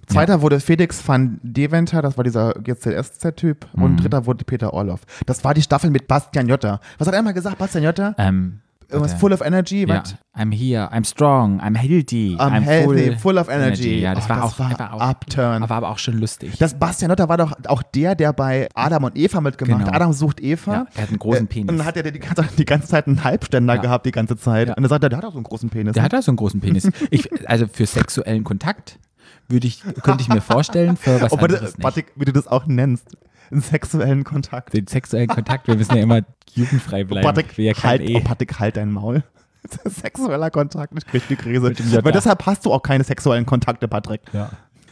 [0.08, 3.68] Zweiter wurde Felix van Deventer, das war dieser GZSZ-Typ.
[3.74, 3.84] Mhm.
[3.84, 5.02] Und dritter wurde Peter Orloff.
[5.26, 6.80] Das war die Staffel mit Bastian Jotta.
[6.98, 8.16] Was hat er immer gesagt, Bastian Jotta?
[8.18, 8.60] Ähm,
[8.92, 10.16] Irgendwas full of energy, ja, was?
[10.36, 14.00] I'm here, I'm strong, I'm healthy, I'm healthy, full of energy.
[14.02, 15.64] Ja, das Oh, war das auch, war war auch Upturn.
[15.64, 16.58] aber, aber auch schon lustig.
[16.60, 19.86] Das Bastian Jotta war doch auch der, der bei Adam und Eva mitgemacht hat.
[19.88, 19.96] Genau.
[19.96, 20.74] Adam sucht Eva.
[20.74, 21.70] Ja, er hat einen großen Äh, Penis.
[21.72, 23.82] Und dann hat er die ganze, die ganze Zeit einen Halbständer Ja.
[23.82, 24.68] gehabt, die ganze Zeit.
[24.70, 24.74] Ja.
[24.76, 25.94] Und dann sagt er, der hat auch so einen großen Penis.
[25.94, 26.90] Der hat da so einen großen Penis.
[27.10, 29.00] Ich, also für sexuellen Kontakt
[29.48, 31.84] würde ich, könnte ich mir vorstellen, für was Oh, warte, anderes nicht.
[31.84, 33.06] warte, wie du das auch nennst.
[33.52, 34.74] Einen sexuellen Kontakt.
[34.74, 36.22] Den sexuellen Kontakt, wir müssen ja immer
[36.54, 37.26] jugendfrei bleiben.
[37.58, 38.16] Will ja halt, E.
[38.16, 39.24] oh, Patrick, halt dein Maul.
[39.86, 41.74] Sexueller Kontakt, ich krieg die Krise.
[41.98, 44.22] Aber deshalb hast du auch keine sexuellen Kontakte, Patrick.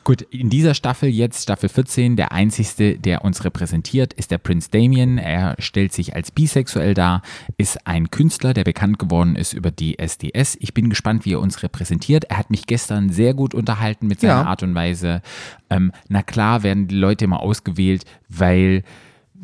[0.03, 4.69] Gut, in dieser Staffel, jetzt Staffel 14, der einzigste, der uns repräsentiert, ist der Prinz
[4.69, 5.17] Damien.
[5.17, 7.21] Er stellt sich als bisexuell dar,
[7.57, 10.57] ist ein Künstler, der bekannt geworden ist über die SDS.
[10.59, 12.25] Ich bin gespannt, wie er uns repräsentiert.
[12.25, 14.45] Er hat mich gestern sehr gut unterhalten mit seiner Ja.
[14.45, 15.21] Art und Weise.
[15.69, 18.83] Ähm, na klar werden die Leute immer ausgewählt, weil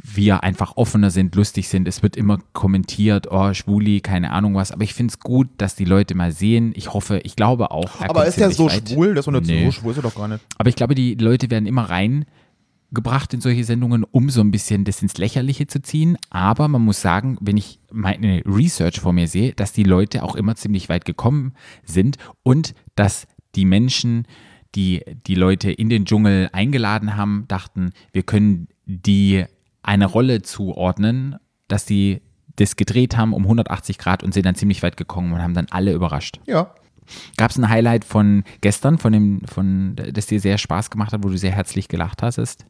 [0.03, 1.87] wir einfach offener sind, lustig sind.
[1.87, 4.71] Es wird immer kommentiert, oh, Schwuli, keine Ahnung was.
[4.71, 6.73] Aber ich finde es gut, dass die Leute mal sehen.
[6.75, 8.01] Ich hoffe, ich glaube auch.
[8.01, 8.89] er Aber ist der so weit.
[8.89, 9.13] schwul?
[9.13, 9.65] Der ist Nee.
[9.65, 10.43] so schwul, ist er doch gar nicht.
[10.57, 14.83] Aber ich glaube, die Leute werden immer reingebracht in solche Sendungen, um so ein bisschen
[14.83, 16.17] das ins Lächerliche zu ziehen.
[16.29, 20.35] Aber man muss sagen, wenn ich meine Research vor mir sehe, dass die Leute auch
[20.35, 24.27] immer ziemlich weit gekommen sind und dass die Menschen,
[24.75, 29.45] die die Leute in den Dschungel eingeladen haben, dachten, wir können die
[29.85, 32.21] eine Rolle zuordnen, dass die
[32.57, 35.67] das gedreht haben um 180 Grad und sind dann ziemlich weit gekommen und haben dann
[35.71, 36.39] alle überrascht.
[36.45, 36.71] Ja.
[37.37, 41.23] Gab es ein Highlight von gestern, von dem, von, das dir sehr Spaß gemacht hat,
[41.23, 42.65] wo du sehr herzlich gelacht hast?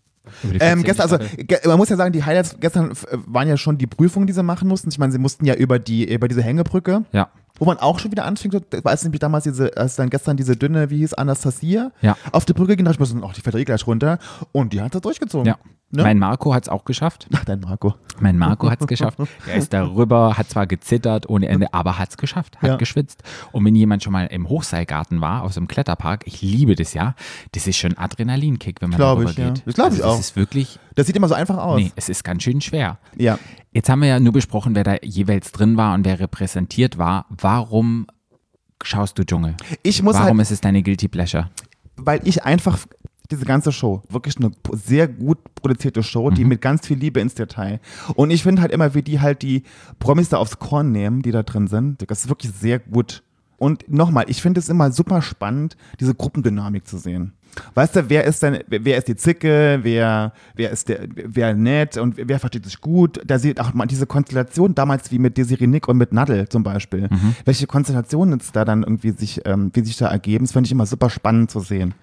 [0.59, 0.83] Ähm, 14.
[0.83, 2.95] gestern, also ge man muss ja sagen, die Highlights gestern äh,
[3.27, 4.89] waren ja schon die Prüfungen, die sie machen mussten.
[4.89, 7.29] Ich meine, sie mussten ja über die über diese Hängebrücke, Ja.
[7.59, 8.49] Wo man auch schon wieder so,
[8.83, 12.17] als nämlich damals diese, als dann gestern diese dünne, wie hieß Anastasia, Ja.
[12.31, 14.19] auf die Brücke ging, dachte ich mir so, ach, die fällt eh gleich runter.
[14.51, 15.45] Und die hat das durchgezogen.
[15.47, 15.57] Ja.
[15.91, 16.03] Ne?
[16.03, 17.27] Mein Marco hat es auch geschafft.
[17.33, 17.93] Ach, dein Marco.
[18.19, 19.19] Mein Marco hat es geschafft.
[19.47, 22.75] Er ist darüber, hat zwar gezittert ohne Ende, aber hat es geschafft, hat Ja.
[22.75, 23.23] geschwitzt.
[23.51, 27.15] Und wenn jemand schon mal im Hochseilgarten war, aus dem Kletterpark, ich liebe das ja,
[27.53, 29.49] das ist schon Adrenalinkick, wenn man darüber ich, ja.
[29.51, 29.63] geht.
[29.65, 30.17] Das glaub ich also auch.
[30.17, 31.79] Das ist wirklich, Das sieht immer so einfach aus.
[31.79, 32.97] nee, es ist ganz schön schwer.
[33.17, 33.37] Ja.
[33.73, 37.25] Jetzt haben wir ja nur besprochen, wer da jeweils drin war und wer repräsentiert war.
[37.29, 38.07] Warum
[38.83, 39.55] schaust du Dschungel?
[39.83, 41.49] Ich muss Warum halt, ist es deine Guilty Pleasure?
[41.97, 42.79] weil ich einfach
[43.31, 46.35] diese ganze Show, wirklich eine sehr gut produzierte Show, Mhm.
[46.35, 47.79] die mit ganz viel Liebe ins Detail.
[48.15, 49.63] Und ich finde halt immer, wie die halt die
[49.97, 52.03] Promis da aufs Korn nehmen, die da drin sind.
[52.09, 53.23] Das ist wirklich sehr gut.
[53.57, 57.33] Und nochmal, ich finde es immer super spannend, diese Gruppendynamik zu sehen.
[57.73, 61.97] Weißt du, wer ist denn, wer ist die Zicke, wer, wer ist der, wer nett
[61.97, 63.21] und wer versteht sich gut?
[63.25, 66.63] Da sieht auch mal diese Konstellation damals wie mit Desiree Nick und mit Nadel zum
[66.63, 67.07] Beispiel.
[67.09, 67.35] Mhm.
[67.45, 70.71] Welche Konstellationen es da dann irgendwie sich, ähm, wie sich da ergeben, das finde ich
[70.71, 71.93] immer super spannend zu sehen.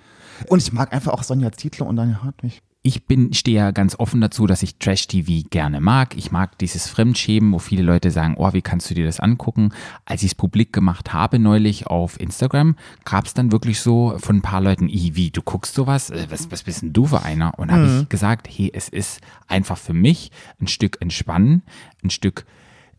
[0.48, 2.62] Und ich mag einfach auch Sonja Zietlow und Daniel Hartwig.
[2.84, 6.16] Ich bin, stehe ja ganz offen dazu, dass ich Trash-TV gerne mag.
[6.16, 9.72] Ich mag dieses Fremdschämen, wo viele Leute sagen, oh, wie kannst du dir das angucken?
[10.04, 12.74] Als ich es publik gemacht habe neulich auf Instagram,
[13.04, 16.10] gab es dann wirklich so von ein paar Leuten, "Ih, wie, du guckst sowas?
[16.10, 17.56] Äh, Was, was bist denn du für einer?
[17.56, 21.62] Und habe ich gesagt, hey, es ist einfach für mich ein Stück Entspannen,
[22.02, 22.44] ein Stück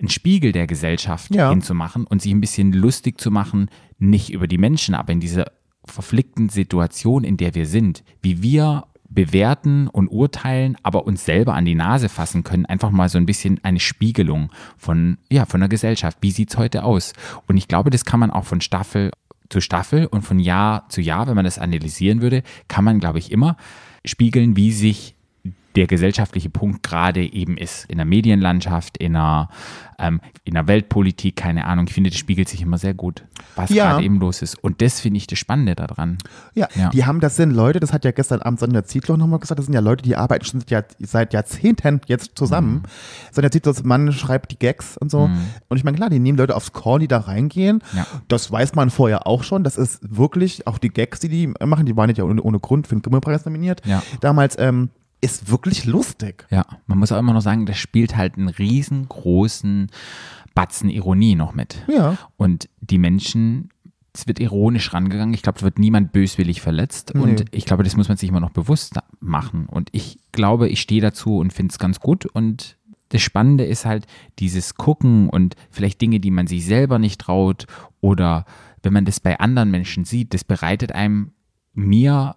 [0.02, 1.50] ein Spiegel der Gesellschaft Ja.
[1.50, 3.70] hinzumachen und sich ein bisschen lustig zu machen,
[4.00, 5.52] nicht über die Menschen, aber in dieser
[5.86, 11.66] verflickten Situation, in der wir sind, wie wir bewerten und urteilen, aber uns selber an
[11.66, 12.66] die Nase fassen können.
[12.66, 16.18] Einfach mal so ein bisschen eine Spiegelung von, ja, von der Gesellschaft.
[16.22, 17.14] Wie sieht es heute aus?
[17.48, 19.12] Und ich glaube, das kann man auch von Staffel
[19.50, 23.20] zu Staffel und von Jahr zu Jahr, wenn man das analysieren würde, kann man, glaube
[23.20, 23.58] ich, immer
[24.06, 25.16] spiegeln, wie sich
[25.76, 27.86] der gesellschaftliche Punkt gerade eben ist.
[27.90, 29.50] In der Medienlandschaft, in der,
[30.00, 31.86] ähm, in der Weltpolitik, keine Ahnung.
[31.88, 33.24] Ich finde, das spiegelt sich immer sehr gut,
[33.56, 33.92] was Ja.
[33.92, 34.62] gerade eben los ist.
[34.64, 36.18] Und das finde ich das Spannende daran.
[36.54, 36.90] Ja, Ja.
[36.90, 39.66] die haben, das sind Leute, das hat ja gestern Abend Sonja Zietlow nochmal gesagt, das
[39.66, 42.74] sind ja Leute, die arbeiten schon seit, Jahr, seit Jahrzehnten jetzt zusammen.
[42.74, 42.82] Mhm.
[43.32, 45.30] Sonja Zietlows Mann schreibt die Gags und so.
[45.70, 47.82] Und ich meine, klar, die nehmen Leute aufs Korn, die da reingehen.
[47.96, 48.06] Ja.
[48.28, 49.64] Das weiß man vorher auch schon.
[49.64, 52.60] Das ist wirklich, auch die Gags, die die machen, die waren nicht ja ohne, ohne
[52.60, 53.82] Grund für den Grimme-Preis nominiert.
[53.86, 54.04] Ja.
[54.22, 54.90] Damals, ähm,
[55.24, 56.46] ist wirklich lustig.
[56.50, 59.90] Ja, man muss auch immer noch sagen, das spielt halt einen riesengroßen
[60.54, 61.82] Batzen Ironie noch mit.
[61.88, 62.18] Ja.
[62.36, 63.70] Und die Menschen,
[64.14, 65.34] es wird ironisch rangegangen.
[65.34, 67.14] Ich glaube, es wird niemand böswillig verletzt.
[67.16, 67.22] Nee.
[67.22, 69.66] Und ich glaube, das muss man sich immer noch bewusst machen.
[69.68, 72.26] Und ich glaube, ich stehe dazu und finde es ganz gut.
[72.26, 72.78] Und
[73.10, 74.06] das Spannende ist halt
[74.40, 77.66] dieses Gucken und vielleicht Dinge, die man sich selber nicht traut
[78.02, 78.46] oder
[78.82, 81.32] wenn man das bei anderen Menschen sieht, das bereitet einem
[81.74, 82.36] mir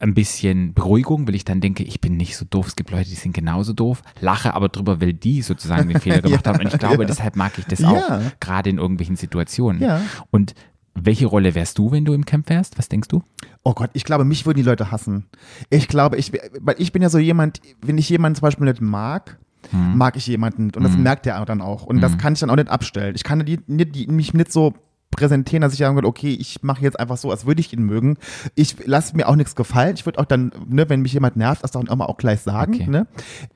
[0.00, 2.68] ein bisschen Beruhigung, weil ich dann denke, ich bin nicht so doof.
[2.68, 6.22] Es gibt Leute, die sind genauso doof, lache aber drüber, weil die sozusagen den Fehler
[6.22, 6.60] gemacht haben.
[6.60, 7.08] Und ich glaube, ja.
[7.08, 7.90] deshalb mag ich das Ja.
[7.90, 9.82] auch, gerade in irgendwelchen Situationen.
[9.82, 10.00] Ja.
[10.30, 10.54] Und
[10.94, 12.78] welche Rolle wärst du, wenn du im Camp wärst?
[12.78, 13.22] Was denkst du?
[13.62, 15.26] Oh Gott, ich glaube, mich würden die Leute hassen.
[15.70, 18.80] Ich glaube, ich, weil ich bin ja so jemand, wenn ich jemanden zum Beispiel nicht
[18.80, 19.38] mag,
[19.72, 21.84] mag ich jemanden und das merkt der dann auch.
[21.84, 23.14] Und das kann ich dann auch nicht abstellen.
[23.14, 24.74] Ich kann die, nicht, die, mich nicht so
[25.10, 27.82] präsentieren, dass ich sagen würde, okay, ich mache jetzt einfach so, als würde ich ihn
[27.82, 28.16] mögen.
[28.54, 29.94] Ich lasse mir auch nichts gefallen.
[29.96, 32.74] Ich würde auch dann, ne, wenn mich jemand nervt, das dann immer auch gleich sagen.
[32.74, 32.86] Okay.
[32.88, 33.06] Ne?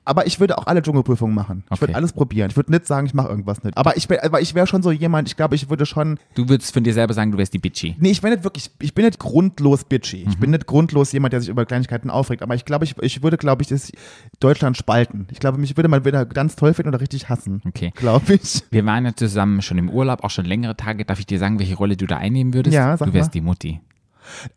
[0.03, 1.63] Aber ich würde auch alle Dschungelprüfungen machen.
[1.71, 1.97] Ich würde Okay.
[1.97, 2.49] alles probieren.
[2.49, 3.77] Ich würde nicht sagen, ich mache irgendwas nicht.
[3.77, 6.49] Aber ich, wär- aber ich wäre schon so jemand, ich glaube, ich würde schon Du
[6.49, 7.95] würdest von dir selber sagen, du wärst die Bitchy.
[7.99, 10.25] Nee, ich bin nicht wirklich, ich bin nicht grundlos bitchy.
[10.27, 10.55] Ich bin Mhm.
[10.55, 12.41] nicht grundlos jemand, der sich über Kleinigkeiten aufregt.
[12.41, 13.91] Aber ich glaube, ich, ich würde, glaube ich, das
[14.39, 15.27] Deutschland spalten.
[15.31, 17.61] Ich glaube, mich würde man wieder ganz toll finden oder richtig hassen.
[17.65, 17.91] Okay.
[17.95, 18.63] Glaube ich.
[18.71, 21.05] Wir waren ja zusammen schon im Urlaub, auch schon längere Tage.
[21.05, 22.73] Darf ich dir sagen, welche Rolle du da einnehmen würdest?
[22.75, 23.33] Ja, sag du wärst mal.
[23.33, 23.81] die Mutti.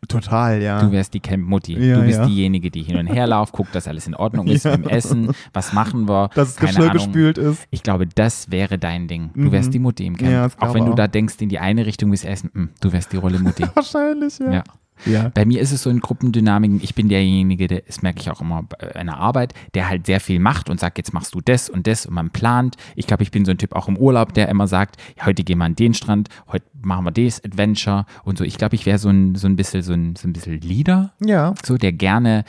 [0.07, 0.81] Total, ja.
[0.81, 1.77] Du wärst die Camp-Mutti.
[1.77, 2.25] Ja, du bist ja.
[2.25, 5.31] diejenige, die hin und her lauft, guckt, dass alles in Ordnung ist mit dem Essen.
[5.53, 6.29] Was machen wir?
[6.35, 7.67] Dass das Keine Geschirr gespült ist.
[7.69, 9.31] Ich glaube, das wäre dein Ding.
[9.35, 10.31] Du wärst die Mutti im Camp.
[10.31, 13.11] Ja, auch wenn du da denkst, in die eine Richtung willst essen, mm, du wärst
[13.11, 13.63] die Rolle Mutti.
[13.75, 14.63] Wahrscheinlich, ja.
[15.05, 15.29] Ja.
[15.33, 18.41] Bei mir ist es so in Gruppendynamiken, ich bin derjenige, der, das merke ich auch
[18.41, 21.69] immer bei einer Arbeit, der halt sehr viel macht und sagt, jetzt machst du das
[21.69, 22.75] und das und man plant.
[22.95, 25.43] Ich glaube, ich bin so ein Typ auch im Urlaub, der immer sagt, ja, heute
[25.43, 28.43] gehen wir an den Strand, heute machen wir das Adventure und so.
[28.43, 31.13] Ich glaube, ich wäre so ein, so ein bisschen so ein, so ein bisschen Leader,
[31.23, 31.53] Ja.
[31.65, 32.43] so, der gerne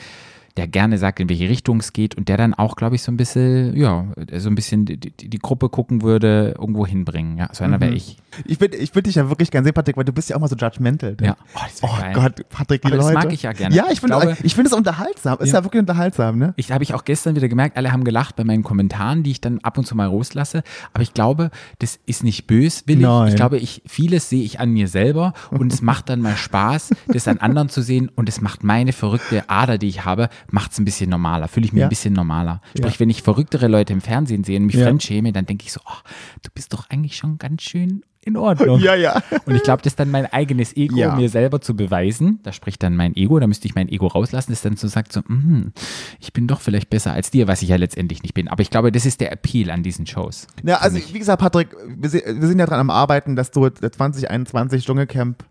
[0.57, 3.11] der gerne sagt, in welche Richtung es geht und der dann auch, glaube ich, so
[3.11, 4.05] ein bisschen, ja,
[4.37, 7.37] so ein bisschen die, die, die Gruppe gucken würde, irgendwo hinbringen.
[7.37, 7.81] Ja, so einer Mhm.
[7.81, 8.17] wäre ich.
[8.45, 10.39] Ich würde ich würd dich ja wirklich gerne sehen, Patrick, weil du bist ja auch
[10.41, 11.15] mal so judgmental.
[11.21, 11.35] Ja.
[11.55, 11.87] Oh, das Oh.
[12.13, 13.17] Gott, Patrick, die Aber das Leute.
[13.17, 13.75] mag ich ja gerne.
[13.75, 15.37] Ja, ich finde Ich es unterhaltsam.
[15.39, 15.59] Ist Ja.
[15.59, 16.53] ja wirklich unterhaltsam, ne?
[16.57, 19.41] Ich habe ich auch gestern wieder gemerkt, alle haben gelacht bei meinen Kommentaren, die ich
[19.41, 20.63] dann ab und zu mal rauslasse.
[20.93, 23.03] Aber ich glaube, das ist nicht böswillig.
[23.03, 23.29] Nein.
[23.29, 26.91] Ich glaube, ich, vieles sehe ich an mir selber und es macht dann mal Spaß,
[27.07, 30.71] das an anderen zu sehen und es macht meine verrückte Ader, die ich habe, macht
[30.71, 31.47] es ein bisschen normaler.
[31.47, 31.85] Fühle ich mich Ja.
[31.87, 32.61] ein bisschen normaler.
[32.77, 32.99] Sprich, Ja.
[32.99, 34.85] wenn ich verrücktere Leute im Fernsehen sehe und mich Ja.
[34.85, 35.97] fremdschäme, dann denke ich so, oh,
[36.43, 38.79] du bist doch eigentlich schon ganz schön in Ordnung.
[38.81, 39.23] Ja, ja.
[39.45, 41.15] Und ich glaube, das ist dann mein eigenes Ego, Ja.
[41.15, 42.39] mir selber zu beweisen.
[42.43, 45.13] Da spricht dann mein Ego, da müsste ich mein Ego rauslassen, das dann so sagt,
[45.13, 45.71] so, "Mhm,
[46.19, 48.49] ich bin doch vielleicht besser als dir, was ich ja letztendlich nicht bin.
[48.49, 50.47] Aber ich glaube, das ist der Appeal an diesen Shows.
[50.63, 55.45] Ja, also wie gesagt, Patrick, wir, sind ja dran am Arbeiten, dass du 2021 Dschungelcamp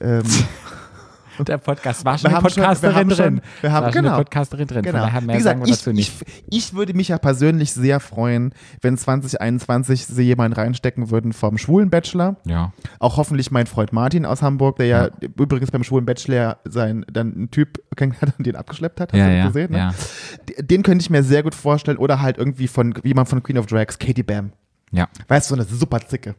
[0.00, 0.22] ähm,
[1.46, 4.24] Der Podcast war wir haben schon, wir haben schon, wir haben, war schon genau, eine
[4.24, 4.82] Podcasterin drin.
[4.82, 4.98] Genau.
[4.98, 6.12] Von daher mehr Wie gesagt, sagen wir ich, dazu nicht.
[6.48, 11.58] Ich, ich würde mich ja persönlich sehr freuen, wenn 2021 sie jemand reinstecken würden vom
[11.58, 12.36] schwulen Bachelor.
[12.44, 12.72] ja.
[12.98, 17.34] Auch hoffentlich mein Freund Martin aus Hamburg, der ja, übrigens beim schwulen Bachelor sein, dann
[17.34, 19.12] einen Typ kennengelernt hat und den abgeschleppt hat.
[19.12, 19.72] Hast Ja, du ja, gesehen?
[19.72, 19.78] Ne?
[19.78, 19.94] ja.
[20.62, 21.98] Den könnte ich mir sehr gut vorstellen.
[21.98, 24.52] Oder halt irgendwie von jemand von Queen of Drags, Katie Bam.
[24.92, 25.08] Ja.
[25.28, 26.34] Weißt du, so eine super Zicke,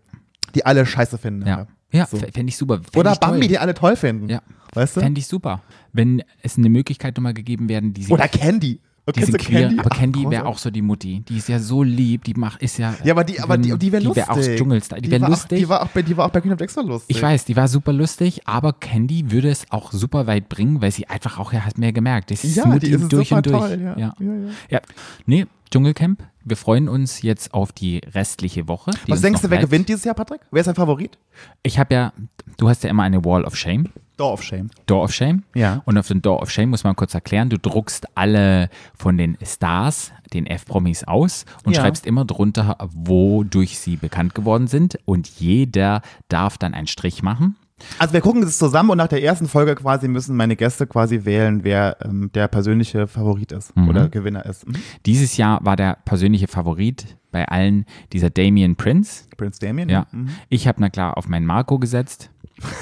[0.56, 1.48] die alle scheiße finden.
[1.48, 1.68] Ja.
[1.92, 2.18] Ja, So.
[2.18, 2.76] fände ich super.
[2.80, 3.32] Fänd Oder ich toll.
[3.32, 4.30] Bambi, die alle toll finden.
[4.30, 4.42] Ja.
[4.74, 5.02] Weißt du?
[5.02, 5.62] Fände ich super.
[5.94, 8.80] Wenn es eine Möglichkeit nochmal gegeben werden, die sie Oder Candy.
[9.10, 11.22] Oh, die sind queer, aber Ach, Candy wäre auch so die Mutti.
[11.30, 12.94] Die ist ja so lieb, die macht, ist ja.
[13.06, 14.28] Ja, aber die, aber die, die wäre Die lustig.
[14.28, 15.00] wäre auch Dschungelstar.
[15.00, 15.60] Die wäre war lustig.
[15.60, 17.16] Auch, die, war auch bei, die war auch bei Queen of so lustig.
[17.16, 20.92] Ich weiß, die war super lustig, aber Candy würde es auch super weit bringen, weil
[20.92, 22.32] sie einfach auch, ja, hat mehr gemerkt.
[22.32, 23.58] Das ist Ja, Mutti die ist durch super und durch.
[23.60, 23.98] toll, ja.
[23.98, 24.14] Ja.
[24.20, 24.50] Ja, ja.
[24.72, 24.82] Ja.
[25.26, 26.22] Nee, Dschungelcamp.
[26.44, 28.92] Wir freuen uns jetzt auf die restliche Woche.
[29.06, 29.72] die Was denkst du, wer bleibt.
[29.72, 30.42] gewinnt dieses Jahr, Patrick?
[30.52, 31.18] Wer ist dein Favorit?
[31.64, 32.14] Ich habe ja,
[32.58, 33.88] du hast ja immer eine Wall of Shame.
[34.18, 34.70] Door of Shame.
[34.88, 35.44] Door of Shame.
[35.56, 35.82] Ja.
[35.86, 39.38] Und auf den Door of Shame muss man kurz erklären, du druckst alle von den
[39.44, 41.82] Stars, den F-Promis aus und Ja.
[41.82, 44.98] schreibst immer drunter, wodurch sie bekannt geworden sind.
[45.06, 47.56] Und jeder darf dann einen Strich machen.
[48.00, 51.26] Also wir gucken es zusammen und nach der ersten Folge quasi müssen meine Gäste quasi
[51.26, 53.88] wählen, wer ähm, der persönliche Favorit ist Mhm.
[53.90, 54.68] oder Gewinner ist.
[54.68, 54.78] Mhm.
[55.06, 59.26] Dieses Jahr war der persönliche Favorit bei allen dieser Damien Prince.
[59.38, 59.90] Prince Damien.
[59.90, 60.08] Ja.
[60.12, 60.30] Mhm.
[60.50, 62.32] Ich habe na klar auf meinen Marco gesetzt.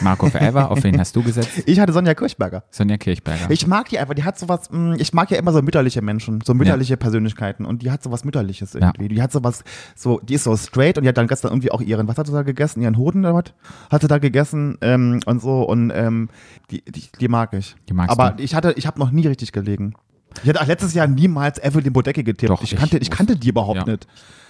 [0.02, 1.50] Marco Forever, auf wen hast du gesetzt?
[1.66, 2.64] Ich hatte Sonja Kirchberger.
[2.72, 3.50] Sonja Kirchberger.
[3.50, 6.42] Ich mag die einfach, die hat sowas, mh, ich mag ja immer so mütterliche Menschen,
[6.42, 9.08] so mütterliche Persönlichkeiten und die hat sowas Mütterliches irgendwie.
[9.08, 9.64] Die hat sowas,
[9.96, 12.28] so, die ist so straight und die hat dann gestern irgendwie auch ihren, was hat
[12.28, 12.82] sie da gegessen?
[12.82, 13.54] Ihren Hoden oder was?
[13.90, 16.30] Hat sie da gegessen ähm, und so und ähm,
[16.72, 17.76] die, die, die mag ich.
[17.90, 18.44] Die magst Aber du?
[18.44, 19.96] ich hatte, ich habe noch nie richtig gelegen.
[20.44, 22.50] Ich hatte auch letztes Jahr niemals Evelyn Bodecki getippt.
[22.50, 23.86] Doch, ich, kannte, ich kannte die überhaupt Ja.
[23.86, 24.08] nicht.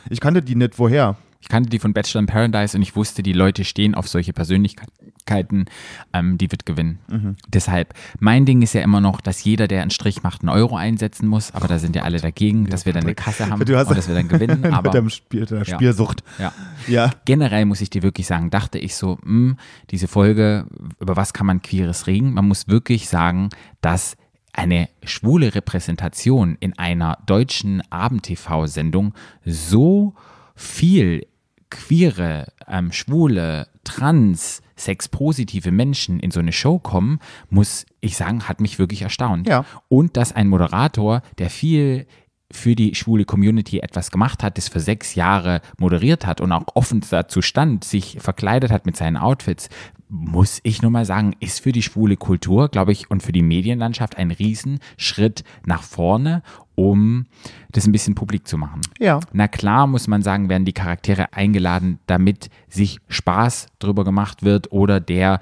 [0.09, 0.77] Ich kannte die nicht.
[0.79, 1.15] Woher?
[1.41, 4.33] Ich kannte die von Bachelor in Paradise und ich wusste, die Leute stehen auf solche
[4.33, 5.65] Persönlichkeiten,
[6.11, 6.97] ähm, die wird gewinnen.
[7.07, 7.35] Mhm.
[7.47, 10.75] Deshalb, mein Ding ist ja immer noch, dass jeder, der einen Strich macht, einen Euro
[10.75, 13.77] einsetzen muss, aber da sind ja alle dagegen, dass wir dann eine Kasse haben Du
[13.77, 14.61] hast- und dass wir dann gewinnen.
[14.61, 15.65] mit Aber dem Spiel, der Ja.
[15.75, 16.23] Spielsucht.
[16.39, 16.51] ja.
[16.87, 17.11] Ja.
[17.25, 19.55] generell muss ich dir wirklich sagen, dachte ich so, mh,
[19.91, 20.65] diese Folge,
[20.99, 22.33] über was kann man Queeres reden?
[22.33, 23.49] Man muss wirklich sagen,
[23.81, 24.15] dass
[24.57, 30.13] eine schwule Repräsentation in einer deutschen Abend-TV-Sendung so
[30.55, 31.27] viel
[31.69, 38.61] queere, ähm, schwule, trans, sexpositive Menschen in so eine Show kommen, muss ich sagen, hat
[38.61, 39.47] mich wirklich erstaunt.
[39.47, 39.65] Ja.
[39.87, 42.07] Und dass ein Moderator, der viel
[42.51, 46.63] für die schwule Community etwas gemacht hat, das für sechs Jahre moderiert hat und auch
[46.75, 49.69] offen dazu stand, sich verkleidet hat mit seinen Outfits,
[50.07, 53.41] muss ich nur mal sagen, ist für die schwule Kultur, glaube ich, und für die
[53.41, 56.43] Medienlandschaft ein Riesenschritt nach vorne,
[56.75, 57.25] um
[57.71, 58.81] das ein bisschen publik zu machen.
[58.99, 59.19] Ja.
[59.33, 64.71] Na klar, muss man sagen, werden die Charaktere eingeladen, damit sich Spaß drüber gemacht wird
[64.71, 65.39] oder der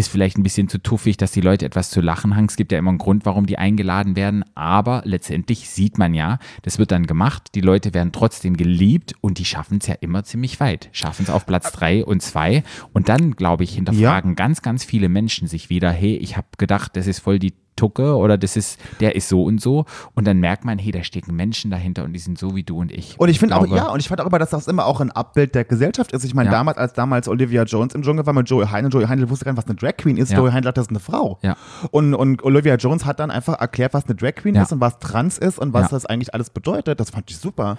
[0.00, 2.46] ist vielleicht ein bisschen zu tuffig, dass die Leute etwas zu lachen haben.
[2.46, 6.38] Es gibt ja immer einen Grund, warum die eingeladen werden, aber letztendlich sieht man ja,
[6.62, 10.24] das wird dann gemacht, die Leute werden trotzdem geliebt und die schaffen es ja immer
[10.24, 10.88] ziemlich weit.
[10.92, 15.10] Schaffen es auf Platz drei und zwei und dann, glaube ich, hinterfragen ganz, ganz viele
[15.10, 18.78] Menschen sich wieder, hey, ich habe gedacht, das ist voll die Tucke oder das ist,
[19.00, 22.12] der ist so und so und dann merkt man, hey, da stecken Menschen dahinter und
[22.12, 23.18] die sind so wie du und ich.
[23.18, 25.10] Und ich finde auch, ja, und ich fand auch immer, dass das immer auch ein
[25.10, 26.24] Abbild der Gesellschaft ist.
[26.24, 26.56] Ich meine, Ja.
[26.56, 29.52] damals, als damals Olivia Jones im Dschungel war mit Joey Heindl, Joey Heindl wusste gar
[29.52, 30.30] nicht, was eine Drag Queen ist.
[30.32, 30.38] Ja.
[30.38, 31.38] Joey Heindl hat das eine Frau.
[31.42, 31.56] Ja.
[31.90, 34.98] Und, und Olivia Jones hat dann einfach erklärt, was eine Drag Queen ist und was
[34.98, 37.00] trans ist und was das eigentlich alles bedeutet.
[37.00, 37.78] Das fand ich super.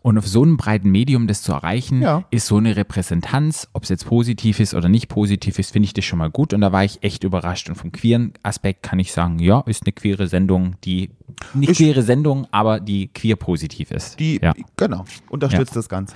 [0.00, 2.22] Und auf so einem breiten Medium das zu erreichen, Ja.
[2.30, 5.92] ist so eine Repräsentanz, ob es jetzt positiv ist oder nicht positiv ist, finde ich
[5.92, 6.54] das schon mal gut.
[6.54, 7.68] Und da war ich echt überrascht.
[7.68, 11.10] Und vom queeren Aspekt kann ich sagen, ja, ist eine queere Sendung, die
[11.52, 14.18] nicht Ich- queere Sendung, aber die queer positiv ist.
[14.20, 14.54] Die, ja.
[14.76, 16.14] genau, unterstützt das Ganze.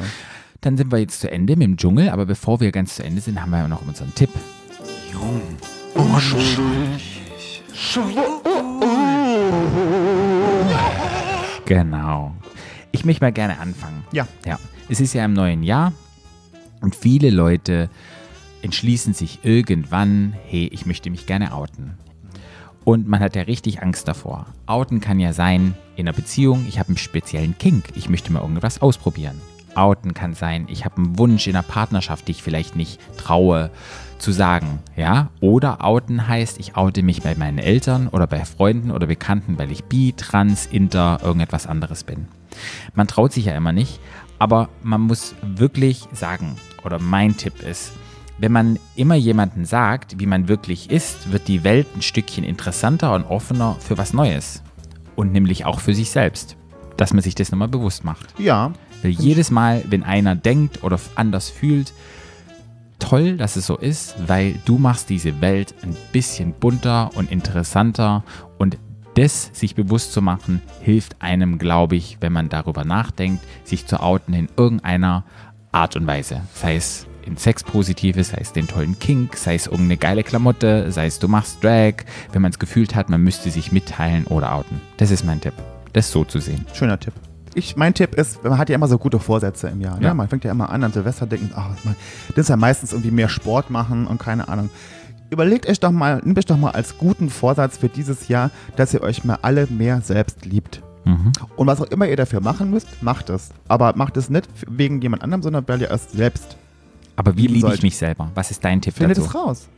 [0.61, 3.21] Dann sind wir jetzt zu Ende mit dem Dschungel, aber bevor wir ganz zu Ende
[3.21, 4.31] sind, haben wir ja noch unseren Tipp.
[11.65, 12.33] Genau.
[12.93, 14.05] Ich möchte mal gerne anfangen.
[14.13, 14.29] Ja.
[14.47, 14.59] Ja.
[14.89, 15.93] Es ist ja im neuen Jahr
[16.83, 17.89] und viele Leute
[18.61, 21.95] entschließen sich irgendwann, hey, ich möchte mich gerne outen.
[22.85, 24.47] Und man hat ja richtig Angst davor.
[24.67, 28.43] Outen kann ja sein, in einer Beziehung, ich habe einen speziellen Kink, ich möchte mal
[28.43, 29.41] irgendwas ausprobieren.
[29.75, 33.71] Outen kann sein, ich habe einen Wunsch in einer Partnerschaft, die ich vielleicht nicht traue
[34.19, 35.31] zu sagen, ja?
[35.41, 39.73] Oder outen heißt, ich oute mich bei meinen Eltern oder bei Freunden oder Bekannten, weil
[39.73, 42.27] ich bi, trans, inter, irgendetwas anderes bin.
[42.95, 44.01] Man traut sich ja immer nicht,
[44.39, 47.93] aber man muss wirklich sagen, oder mein Tipp ist,
[48.39, 53.15] wenn man immer jemanden sagt, wie man wirklich ist, wird die Welt ein Stückchen interessanter
[53.15, 54.63] und offener für was Neues.
[55.15, 56.57] Und nämlich auch für sich selbst.
[56.97, 58.35] Dass man sich das nochmal bewusst macht.
[58.39, 58.73] Ja,
[59.03, 61.93] Weil jedes Mal, wenn einer denkt oder anders fühlt,
[62.99, 68.25] toll, dass es so ist, weil du machst diese Welt ein bisschen bunter und interessanter
[68.59, 68.79] und
[69.15, 74.01] das sich bewusst zu machen, hilft einem, glaube ich, wenn man darüber nachdenkt, sich zu
[74.01, 75.25] outen in irgendeiner
[75.71, 76.43] Art und Weise.
[76.55, 81.07] Sei es in Sexpositives, sei es den tollen Kink, sei es irgendeine geile Klamotte, sei
[81.07, 81.95] es du machst Drag,
[82.33, 84.81] wenn man es gefühlt hat, man müsste sich mitteilen oder outen.
[84.97, 85.55] Das ist mein Tipp,
[85.93, 86.67] das so zu sehen.
[86.73, 87.15] schöner Tipp.
[87.55, 90.01] Ich, mein Tipp ist, man hat ja immer so gute Vorsätze im Jahr.
[90.01, 90.09] Ja.
[90.09, 90.15] Ne?
[90.15, 91.95] Man fängt ja immer an, an Silvester denken, ach, man,
[92.29, 94.71] das ist ja meistens irgendwie mehr Sport machen und keine Ahnung.
[95.33, 98.93] Überlegt euch doch mal, nehmt euch doch mal als guten Vorsatz für dieses Jahr, dass
[98.93, 100.83] ihr euch mal alle mehr selbst liebt.
[101.07, 101.33] Mhm.
[101.57, 103.49] Und was auch immer ihr dafür machen müsst, macht es.
[103.67, 106.59] Aber macht es nicht wegen jemand anderem, sondern weil ihr es selbst.
[107.17, 108.31] Aber wie liebe ich mich selber?
[108.35, 109.27] Was ist dein Tipp Findet dazu?
[109.27, 109.69] es raus.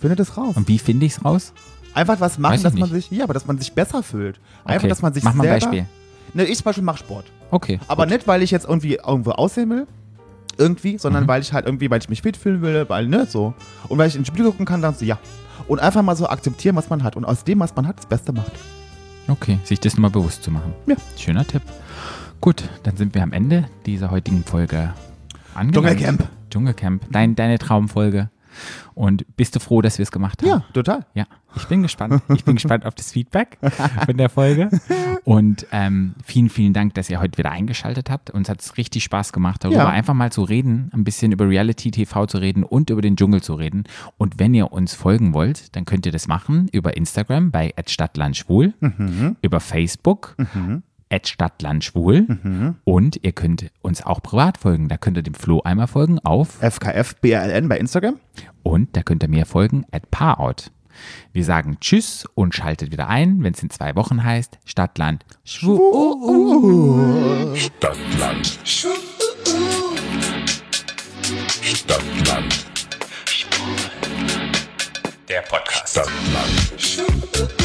[0.00, 0.56] Findet es raus.
[0.56, 1.52] Und wie finde ich es raus?
[1.94, 3.10] Einfach was machen, dass man nicht.
[3.10, 4.40] sich, ja, aber dass man sich besser fühlt.
[4.64, 4.88] Einfach, Okay.
[4.88, 5.86] dass man sich Mach mal ein Beispiel.
[6.34, 7.26] Ne, ich zum Beispiel mache Sport.
[7.52, 7.78] Okay.
[7.86, 8.12] Aber gut.
[8.14, 9.86] nicht, weil ich jetzt irgendwie irgendwo aussehen will,
[10.58, 11.28] irgendwie, sondern Mhm.
[11.28, 13.54] weil ich halt irgendwie, weil ich mich fit fühlen will, weil, ne, so.
[13.88, 15.18] Und weil ich ins Spiel gucken kann, dann so, ja.
[15.68, 17.16] Und einfach mal so akzeptieren, was man hat.
[17.16, 18.52] Und aus dem, was man hat, das Beste macht.
[19.28, 20.74] Okay, sich das mal bewusst zu machen.
[20.86, 20.96] Ja.
[21.16, 21.62] Schöner Tipp.
[22.40, 24.92] Gut, dann sind wir am Ende dieser heutigen Folge
[25.54, 25.98] angelangt.
[25.98, 26.28] Dschungelcamp.
[26.50, 27.02] Dschungelcamp.
[27.10, 28.28] Dein, deine Traumfolge.
[28.94, 30.48] Und bist du froh, dass wir es gemacht haben?
[30.48, 31.04] Ja, total.
[31.14, 31.26] Ja,
[31.56, 32.22] ich bin gespannt.
[32.34, 33.58] Ich bin gespannt auf das Feedback
[34.06, 34.68] von der Folge.
[35.24, 38.30] Und ähm, vielen, vielen Dank, dass ihr heute wieder eingeschaltet habt.
[38.30, 39.88] Uns hat es richtig Spaß gemacht, darüber Ja.
[39.88, 43.42] einfach mal zu reden, ein bisschen über Reality TV zu reden und über den Dschungel
[43.42, 43.84] zu reden.
[44.16, 48.74] Und wenn ihr uns folgen wollt, dann könnt ihr das machen über Instagram bei @stadtlandschwul,
[49.42, 50.36] über Facebook
[51.22, 52.76] @stadtlandschwul mhm.
[52.84, 54.88] und ihr könnt uns auch privat folgen.
[54.88, 58.16] Da könnt ihr dem Flo einmal folgen auf fkfbln bei Instagram
[58.62, 60.70] und da könnt ihr mir folgen at @paarout.
[61.32, 65.80] Wir sagen Tschüss und schaltet wieder ein, wenn es in zwei Wochen heißt Stadtland Schwul.
[67.56, 68.58] Stadtland
[71.62, 72.66] Stadtland.
[75.28, 75.92] Der Podcast.
[75.92, 76.80] Stadtland.
[76.80, 77.63] Schwul.